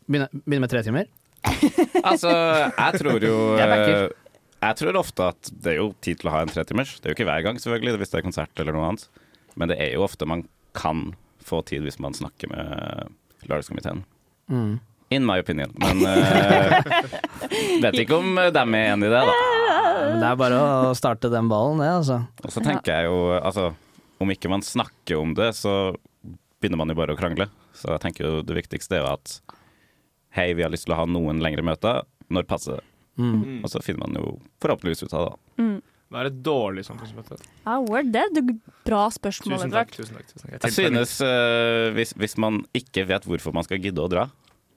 [0.06, 1.08] Begynne, begynne med tre timer?
[2.04, 4.04] Altså, jeg tror jo Jeg eh,
[4.60, 6.98] Jeg tror ofte at det er jo tid til å ha en tretimers.
[7.00, 9.08] Det er jo ikke hver gang, selvfølgelig, hvis det er konsert eller noe annet.
[9.60, 10.46] Men det er jo ofte man
[10.78, 11.10] kan
[11.48, 13.14] få tid hvis man snakker med
[13.48, 14.04] lørdagskomiteen.
[14.52, 14.80] Mm.
[15.14, 15.74] In my opinion.
[15.78, 16.78] Men eh,
[17.84, 19.36] vet ikke om de er enig i det, da.
[20.04, 22.24] Men det er bare å starte den ballen, det, altså.
[22.44, 23.72] Og så tenker jeg jo, altså
[24.24, 25.94] Om ikke man snakker om det, så
[26.62, 27.50] begynner man jo bare å krangle.
[27.76, 29.38] Så jeg tenker jo det viktigste er jo at
[30.34, 32.08] Hei, vi har lyst til å ha noen lengre møter.
[32.34, 32.86] Når passer det?
[33.22, 33.60] Mm.
[33.62, 35.36] Og så finner man jo forhåpentligvis ut av det.
[35.62, 35.76] Mm.
[36.14, 37.40] Hva er et dårlig samfunnsmøte?
[37.66, 38.50] Ah, word, det er et
[38.86, 39.56] bra spørsmål.
[39.58, 39.94] Tusen takk.
[39.96, 40.68] tusen takk, tusen takk.
[40.68, 44.28] Jeg synes uh, hvis, hvis man ikke vet hvorfor man skal gidde å dra,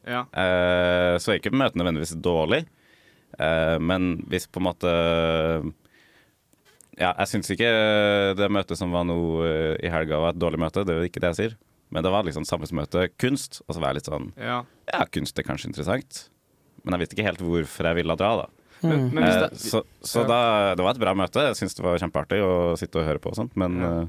[0.08, 0.22] Ja.
[0.32, 2.62] uh, så er ikke møtet nødvendigvis dårlig.
[3.36, 4.90] Uh, men hvis på en måte
[6.96, 7.68] Ja, jeg syns ikke
[8.38, 9.16] det møtet som var nå
[9.84, 11.56] i helga var et dårlig møte, det er ikke det jeg sier.
[11.92, 14.62] Men det var liksom samfunnsmøte kunst, og så var jeg litt sånn Ja.
[14.88, 16.30] Ja, kunst er kanskje interessant,
[16.86, 18.46] men jeg visste ikke helt hvorfor jeg ville dra, da.
[18.82, 21.40] Men- men hvis Eh, det- så så da, det var et bra møte.
[21.48, 24.00] Jeg syns det var kjempeartig å sitte og høre på og sånt, men Ja.
[24.02, 24.06] eh,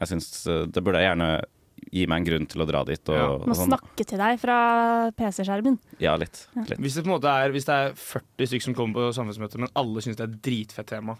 [0.00, 1.44] jeg syns eh, det burde jeg gjerne
[1.92, 3.08] gi meg en grunn til å dra dit.
[3.08, 3.38] Og, Ja.
[3.46, 3.70] Må sånn.
[3.70, 5.78] snakke til deg fra PC-skjermen.
[6.00, 6.46] Ja, litt.
[6.56, 6.78] litt.
[6.78, 9.58] Hvis det på en måte er, hvis det er 40 stykker som kommer på samfunnsmøte,
[9.58, 11.16] men alle syns det er et dritfett tema,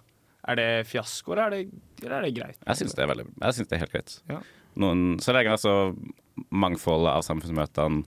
[0.46, 1.70] er det fiasko, eller er det,
[2.04, 2.56] eller er det greit?
[2.66, 4.20] Jeg syns det er veldig Jeg synes det er helt greit.
[4.28, 4.40] Ja.
[4.76, 5.96] Noen, så lenge altså
[6.52, 8.04] mangfoldet av samfunnsmøtene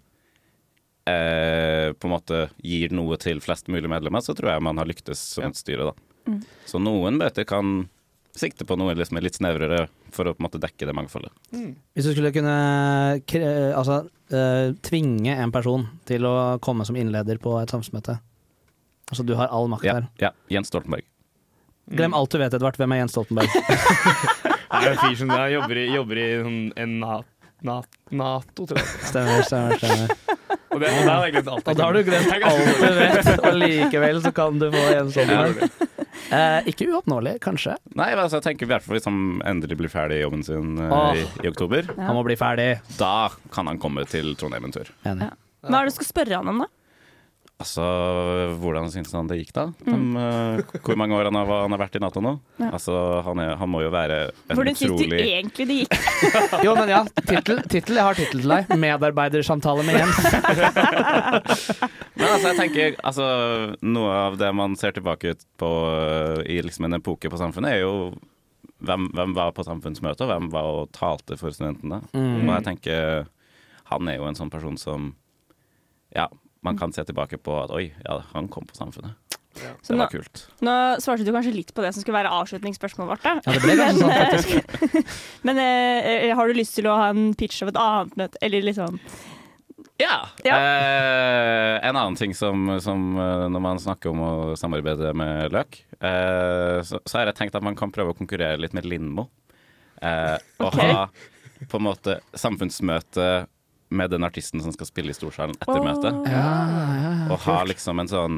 [1.12, 4.88] eh, på en måte gir noe til flest mulig medlemmer, så tror jeg man har
[4.90, 6.08] lyktes som et styre, da.
[6.32, 6.40] Mm.
[6.70, 7.82] Så noen møter kan
[8.38, 11.34] sikte på noe liksom litt snevrere for å på en måte dekke det mangfoldet.
[11.52, 12.54] Hvis du skulle kunne
[13.28, 13.98] kre- altså,
[14.32, 18.20] eh, tvinge en person til å komme som innleder på et samfunnsmøte
[19.12, 20.06] Altså du har all makt Ja, her.
[20.24, 21.04] ja, Jens Stoltenberg.
[21.92, 22.78] Glem alt du vet, Edvard.
[22.80, 23.50] Hvem er Jens Stoltenberg?
[24.72, 27.18] Det er en fyr som jobber i, jobber i sånn- en na,
[27.68, 27.82] na,
[28.16, 28.88] Nato, tror jeg.
[29.10, 29.76] Stemmer, stemmer.
[29.82, 30.16] stemmer.
[30.72, 31.68] Og, det, og det har egentlig alt.
[31.68, 35.12] Og da har du glemt alt du vet, og likevel så kan du få en
[35.12, 35.90] Stoltenberg.
[36.32, 37.74] Eh, ikke uoppnåelig, kanskje.
[38.00, 40.78] Nei, altså, jeg tenker i hvert fall hvis han endelig blir ferdig i jobben sin
[40.80, 41.20] eh, Åh.
[41.20, 41.90] i, i oktober.
[41.98, 42.70] Han må bli ferdig.
[43.00, 44.92] Da kan han komme til Trondheim en tur.
[45.04, 46.70] Hva er det du skal spørre han om, da?
[47.62, 47.84] Altså,
[48.62, 49.66] hvordan syns han det gikk, da?
[49.86, 50.16] De, Mm.
[50.18, 52.32] eh, hvor mange år han har, han har vært i Nato nå?
[52.58, 52.72] Ja.
[52.74, 52.96] Altså,
[53.28, 54.18] han, er, han må jo være
[54.50, 55.98] en Hvordan syns du egentlig det gikk?
[56.66, 57.04] Jo, men ja.
[57.22, 58.74] Tittel, tittel, jeg har tittel til deg.
[58.82, 60.20] Medarbeidersamtale med Jens.
[62.22, 63.26] Men altså, jeg tenker altså,
[63.86, 67.78] Noe av det man ser tilbake ut på eh, i liksom en epoke på samfunnet,
[67.78, 67.94] er jo
[68.82, 72.02] hvem, hvem var på samfunnsmøte, og hvem var og talte for studentene.
[72.18, 72.48] Mm.
[72.48, 73.28] Og jeg tenker
[73.92, 75.12] han er jo en sånn person som
[76.16, 76.26] Ja,
[76.64, 79.18] man kan se tilbake på at oi, ja, han kom på Samfunnet.
[79.84, 80.42] Så Det nå, var kult.
[80.64, 83.26] nå svarte du kanskje litt på det som skulle være avslutningsspørsmålet vårt.
[83.26, 83.34] Da.
[83.44, 85.04] Ja, det ble kanskje sånn, faktisk.
[85.50, 88.64] Men eh, har du lyst til å ha en pitch av et annet møte, eller
[88.70, 89.02] liksom
[90.02, 90.16] Ja.
[90.48, 95.82] Eh, en annen ting som, som eh, når man snakker om å samarbeide med Løk,
[96.00, 99.28] eh, så, så har jeg tenkt at man kan prøve å konkurrere litt med Lindmo.
[100.02, 101.06] Eh, og ha
[101.70, 103.26] på en måte samfunnsmøte
[103.92, 105.86] med den artisten som skal spille i Storsalen etter oh.
[105.86, 106.20] møtet.
[106.32, 108.38] Ja, ja, ja, og ha liksom en sånn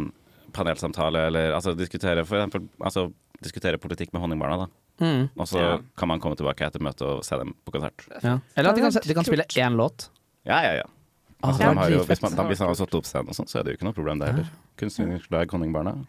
[0.54, 3.08] panelsamtale, eller altså diskutere for eksempel altså,
[3.44, 4.68] diskutere politikk med Honningbarna, da.
[5.04, 5.30] Mm.
[5.36, 5.78] Og så Ja.
[5.98, 8.06] kan man komme tilbake etter møtet og se dem på konsert.
[8.24, 8.40] Ja.
[8.56, 10.10] Eller at de kan, de kan spille én låt.
[10.46, 10.90] Ja, ja, ja.
[11.44, 13.48] Ah, Altså, har jo, hvis man, da, hvis man har satt opp scenen og sånn,
[13.52, 14.52] så er det jo ikke noe problem det heller.
[14.80, 16.06] Kunstnerisk lag Honningbarna.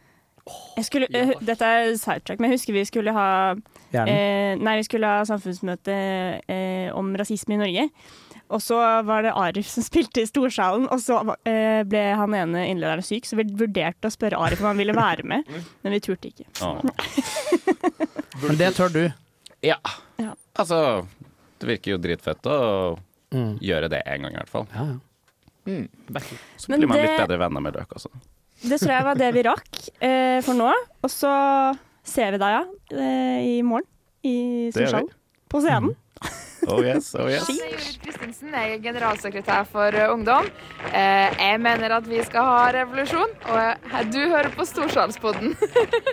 [0.77, 4.85] Jeg skulle, uh, dette er sidetrack, men jeg husker vi skulle ha eh, Nei, vi
[4.85, 5.95] skulle ha samfunnsmøte
[6.47, 7.87] eh, om rasisme i Norge.
[8.55, 8.77] Og så
[9.09, 11.17] var det Arif som spilte i Storsalen, og så
[11.49, 14.95] eh, ble han ene innlederen syk, så vi vurderte å spørre Arif om han ville
[14.97, 15.49] være med,
[15.83, 16.47] men vi turte ikke.
[18.45, 19.03] Men det tør du.
[19.65, 19.77] Ja.
[20.21, 20.33] Ja.
[20.59, 20.79] Altså,
[21.63, 22.57] det virker jo dritfett å
[23.65, 24.67] gjøre det en gang i hvert fall.
[25.65, 25.87] Mm.
[26.61, 28.11] Så Men blir man det- litt bedre venner med løk også.
[28.65, 30.69] Det tror jeg var det vi rakk eh, for nå.
[31.05, 31.31] Og så
[32.07, 33.87] ser vi deg, ja, eh, i morgen
[34.25, 34.35] i.
[34.75, 35.09] Storsalen.
[35.51, 35.95] På scenen.
[36.69, 37.49] Oh yes, oh yes.
[37.49, 40.49] Judith Christensen, jeg er generalsekretær for eh, Ungdom.
[40.91, 45.55] Eh, jeg mener at vi skal ha revolusjon, og du hører på Storsalspodden.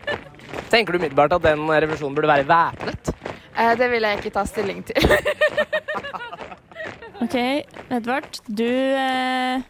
[0.73, 3.13] Tenker du umiddelbart at den revolusjonen burde være væpnet?
[3.57, 5.17] Eh, det vil jeg ikke ta stilling til.
[7.23, 7.37] OK,
[7.93, 9.61] Edvard, du eh,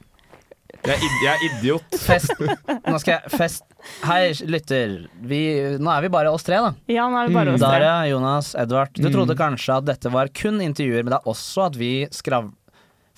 [0.81, 1.97] Jeg er, id jeg er idiot.
[2.01, 2.31] Fest.
[2.41, 3.65] Nå skal jeg fest.
[4.07, 4.95] Hei, lytter.
[5.29, 5.41] Vi,
[5.77, 6.71] nå er vi bare oss tre, da.
[6.89, 7.69] Ja, nå er vi bare oss tre.
[7.75, 8.93] Daria, Jonas, Edvard.
[8.97, 9.13] Du Mm.
[9.13, 12.49] trodde kanskje at dette var kun intervjuer, men det er også at vi skrav...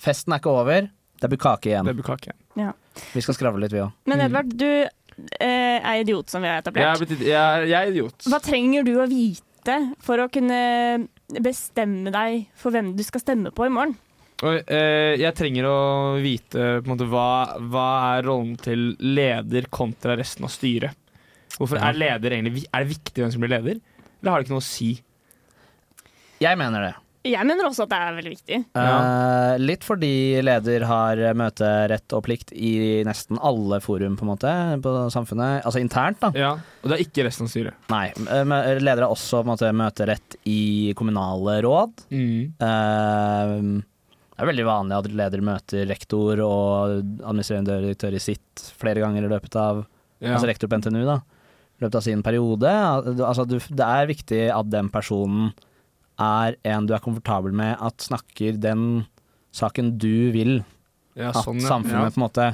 [0.04, 0.90] Festen er ikke over.
[1.22, 1.88] Det blir kake igjen.
[1.88, 2.40] Det blir kake igjen.
[2.66, 2.72] Ja.
[3.14, 3.92] Vi skal skravle litt, vi òg.
[4.12, 7.00] Men Edvard, du eh, er idiot, som vi har Jeg er, etablert.
[7.08, 8.28] blitt, jeg, er- jeg er idiot.
[8.28, 11.08] Hva trenger du å vite for å kunne
[11.40, 13.96] bestemme deg for hvem du skal stemme på i morgen?
[14.42, 15.78] Og, eh, jeg trenger å
[16.20, 17.28] vite på en måte, hva,
[17.70, 20.96] hva er rollen til leder kontra resten av styret.
[21.54, 21.92] Hvorfor Ja.
[21.92, 23.78] Er leder egentlig Er det viktig hvem som blir leder,
[24.20, 24.90] eller har det ikke noe å si?
[26.42, 26.94] Jeg mener det.
[27.24, 28.56] Jeg mener også at det er veldig viktig.
[28.76, 34.52] Uh, litt fordi leder har møterett og plikt i nesten alle forum på en måte
[34.84, 35.62] på samfunnet.
[35.64, 36.32] Altså internt, da.
[36.36, 36.50] Ja,
[36.82, 37.78] Og det er ikke resten av styret.
[37.88, 38.10] Nei.
[38.12, 42.04] eh, Leder har også på en måte møterett i kommunale råd.
[42.12, 42.52] Mm.
[42.60, 43.82] Eh,
[44.34, 49.26] det er veldig vanlig at leder møter rektor og administrerende direktør i sitt flere ganger
[49.26, 49.84] i løpet av
[50.22, 50.34] Ja.
[50.36, 51.18] Altså rektor på NTNU, da.
[51.78, 52.70] I løpet av sin periode.
[52.70, 55.52] Altså, du, det er viktig at den personen
[56.22, 59.04] er en du er komfortabel med, at snakker den
[59.54, 60.62] saken du vil
[61.18, 62.10] Ja, sånn, at samfunnet Ja.
[62.14, 62.46] på en måte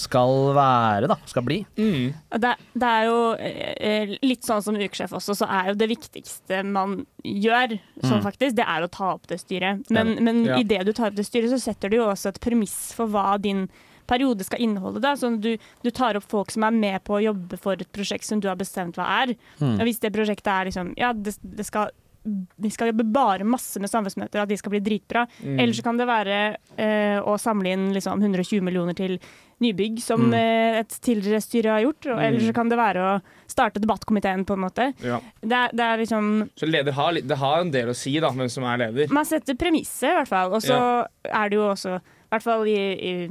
[0.00, 1.16] skal være, da.
[1.30, 1.58] Skal bli.
[1.78, 2.14] Mm.
[2.42, 6.62] Det, det er jo eh, litt sånn som ukesjef også, så er jo det viktigste
[6.66, 8.24] man gjør, sånn Mm.
[8.24, 9.84] faktisk, det er å ta opp det styret.
[9.94, 10.58] Men, men Ja.
[10.58, 13.38] idet du tar opp det styret, så setter du jo også et premiss for hva
[13.40, 13.68] din
[14.10, 14.98] periode skal inneholde.
[15.04, 15.12] Da.
[15.14, 15.52] Sånn du,
[15.84, 18.48] du tar opp folk som er med på å jobbe for et prosjekt som du
[18.50, 19.36] har bestemt hva er.
[19.60, 19.76] Mm.
[19.78, 21.92] Og hvis det prosjektet er liksom Ja, det, det skal
[22.24, 25.22] vi skal jobbe bare masse med samfunnsmøter, at de skal bli dritbra.
[25.42, 25.58] Mm.
[25.60, 26.40] Eller så kan det være
[26.76, 29.18] eh, å samle inn liksom 120 millioner til
[29.60, 30.34] nybygg, som Mm.
[30.34, 32.06] eh, et tidligere styre har gjort.
[32.12, 32.24] Og, Mm.
[32.26, 34.92] Eller så kan det være å starte debattkomiteen, på en måte.
[35.04, 35.20] Ja.
[35.42, 38.30] Det, er, det er liksom Så leder har, det har en del å si, da,
[38.30, 39.08] hvem som er leder.
[39.12, 40.52] Man setter premisset, i hvert fall.
[40.52, 43.28] Og så er det jo også, i hvert fall i, i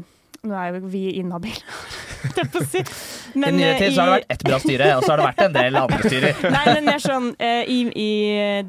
[0.47, 1.59] Nå er jo vi inhabile,
[2.23, 2.83] holdt jeg på å si.
[3.35, 5.27] I nyere eh, tid så har det vært ett bra styre, og så har det
[5.27, 6.43] vært en del andre styrer.
[6.55, 8.11] Nei, men mer sånn eh, i, i,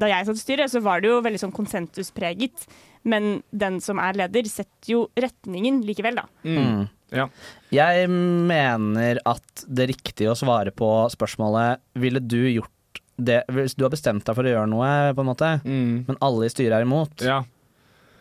[0.01, 2.65] Da jeg satt i styret, så var det jo veldig sånn konsensuspreget.
[3.07, 6.27] Men den som er leder, setter jo retningen likevel, da.
[6.45, 6.89] Mm.
[7.71, 13.83] Jeg mener at det riktige å svare på spørsmålet Ville du gjort det Hvis du
[13.83, 15.49] har bestemt deg for å gjøre noe, på en måte,
[16.07, 17.25] men alle i styret er imot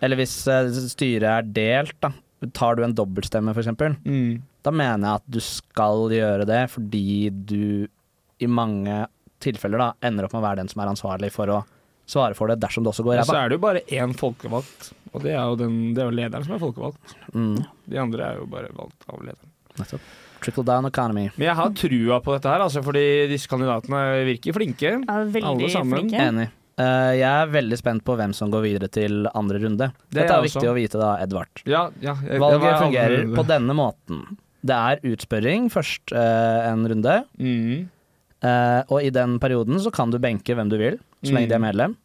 [0.03, 2.11] Eller hvis eh, styret er delt, da.
[2.57, 3.69] Tar du en dobbeltstemme, f.eks.,
[4.05, 4.43] Mm.
[4.65, 7.89] da mener jeg at du skal gjøre det fordi du
[8.41, 9.07] i mange
[9.41, 11.59] tilfeller da ender opp med å være den som er ansvarlig for å
[12.09, 14.93] svare for det dersom det også går Ja, så er det jo bare én folkevalgt,
[15.13, 17.15] og det er jo, den, det er jo lederen som er folkevalgt.
[17.35, 17.61] Mm.
[17.93, 19.53] De andre er jo bare valgt av lederen.
[19.79, 20.01] Nettopp.
[20.41, 21.27] Trickle down economy.
[21.37, 24.95] Men jeg har trua på dette her, altså, fordi disse kandidatene virker flinke.
[25.05, 26.09] Ja, Alle sammen.
[26.11, 26.49] Enig.
[26.81, 29.91] Eh, jeg er veldig spent på hvem som går videre til andre runde.
[30.09, 30.71] Det er Dette er er viktig også.
[30.73, 31.63] å vite da, Edvard.
[31.69, 33.37] Ja, ja, jeg- Valget fungerer runde.
[33.37, 34.23] på denne måten.
[34.65, 37.25] Det er utspørring først uh, en runde.
[37.41, 37.89] Mm.
[38.45, 41.55] Uh, og i den perioden så kan du benke hvem du vil, så lenge de
[41.55, 41.69] er Mm.
[41.69, 41.97] medlem.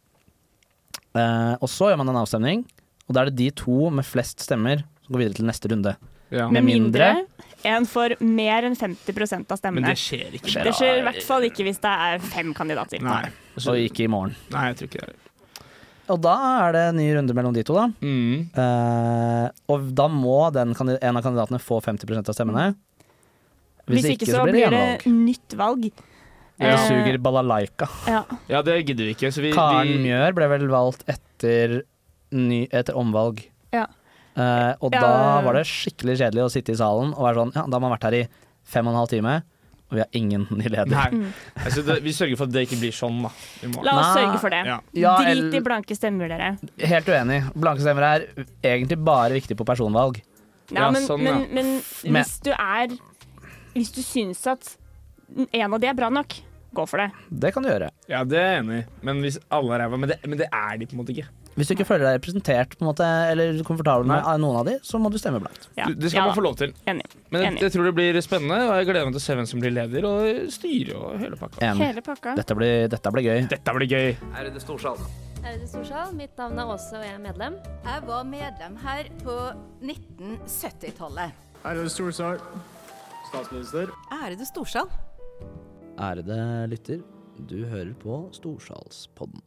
[1.16, 2.64] Uh, og så gjør man en avstemning,
[3.08, 5.96] og da er det de to med flest stemmer som går videre til neste runde.
[6.34, 6.48] Ja.
[6.50, 7.24] Med mindre
[7.64, 9.86] en får mer enn 50% av stemmene.
[9.86, 10.64] Men det skjer ikke.
[10.66, 13.00] Det skjer i hvert fall ikke hvis det er fem kandidater.
[13.02, 13.30] Nei.
[13.56, 14.34] Og ikke i morgen.
[14.52, 15.14] Nei, jeg tror ikke det.
[15.14, 16.34] er Og da
[16.66, 17.86] er det en ny runde mellom de to, da.
[18.04, 18.50] Mm.
[18.54, 22.66] Uh, og da må den, en av kandidatene få 50% av stemmene.
[23.86, 25.88] Hvis, ikke, så blir det det nytt valg.
[26.56, 26.72] Ja.
[26.72, 27.88] Det suger balalaika.
[28.08, 28.22] Ja.
[28.50, 29.30] Ja, det gidder vi ikke.
[29.34, 31.82] Så vi, Karen vi Mjør ble vel valgt etter,
[32.34, 33.44] ny, etter omvalg.
[33.76, 33.84] Ja.
[34.36, 35.00] Uh, og Ja.
[35.00, 37.80] da var det skikkelig kjedelig å sitte i salen og være sånn Ja, da har
[37.80, 38.26] man vært her i
[38.68, 39.36] fem og en halv time,
[39.86, 40.90] og vi har ingen ny leder.
[40.90, 41.32] Nei.
[41.62, 43.30] Altså, det, vi sørger for at det ikke blir sånn, da.
[43.86, 44.14] La oss Nei.
[44.20, 44.62] sørge for det.
[44.66, 44.78] Ja.
[44.98, 46.48] Ja, Drit i blanke stemmer, dere.
[46.90, 47.38] Helt uenig.
[47.54, 48.26] Blanke stemmer er
[48.66, 50.18] egentlig bare viktig på personvalg.
[50.74, 51.46] Ja, Ja, men, sånn, men, ja.
[51.54, 51.68] men
[52.10, 52.96] Men- hvis du er
[53.76, 54.76] Hvis du syns at
[55.52, 56.34] en av de er bra nok,
[56.74, 57.10] gå for det.
[57.30, 57.90] Det kan du gjøre.
[58.10, 58.86] Ja, det er jeg enig i.
[59.06, 61.28] Men hvis alle er ræva Men, men det er de på en måte ikke.
[61.56, 64.74] Hvis du ikke føler deg representert på en måte, eller komfortabel med noen av de,
[64.84, 65.70] så må du stemme blankt.
[65.78, 65.86] Ja.
[65.88, 66.74] det skal man få lov til.
[66.84, 67.06] Enig.
[67.32, 69.48] Men jeg, jeg tror det blir spennende, og jeg gleder meg til å se hvem
[69.48, 71.62] som blir leder og styre og hele pakka.
[71.70, 71.88] Enig.
[72.42, 73.46] Dette blir, dette blir gøy.
[73.54, 74.12] Dette blir gøy.
[74.36, 75.00] Ærede Storsal.
[75.46, 77.56] Ærede Storsal, mitt navn er Åse, og jeg er medlem.
[77.86, 79.40] Jeg var medlem her på
[79.80, 81.44] 1970-tallet.
[81.64, 82.40] Ærede Storsal.
[83.30, 83.96] Statsminister.
[84.12, 84.92] Ærede Storsal.
[85.96, 86.38] Ærede
[86.68, 87.00] lytter,
[87.48, 89.40] du hører på Storsalspodden.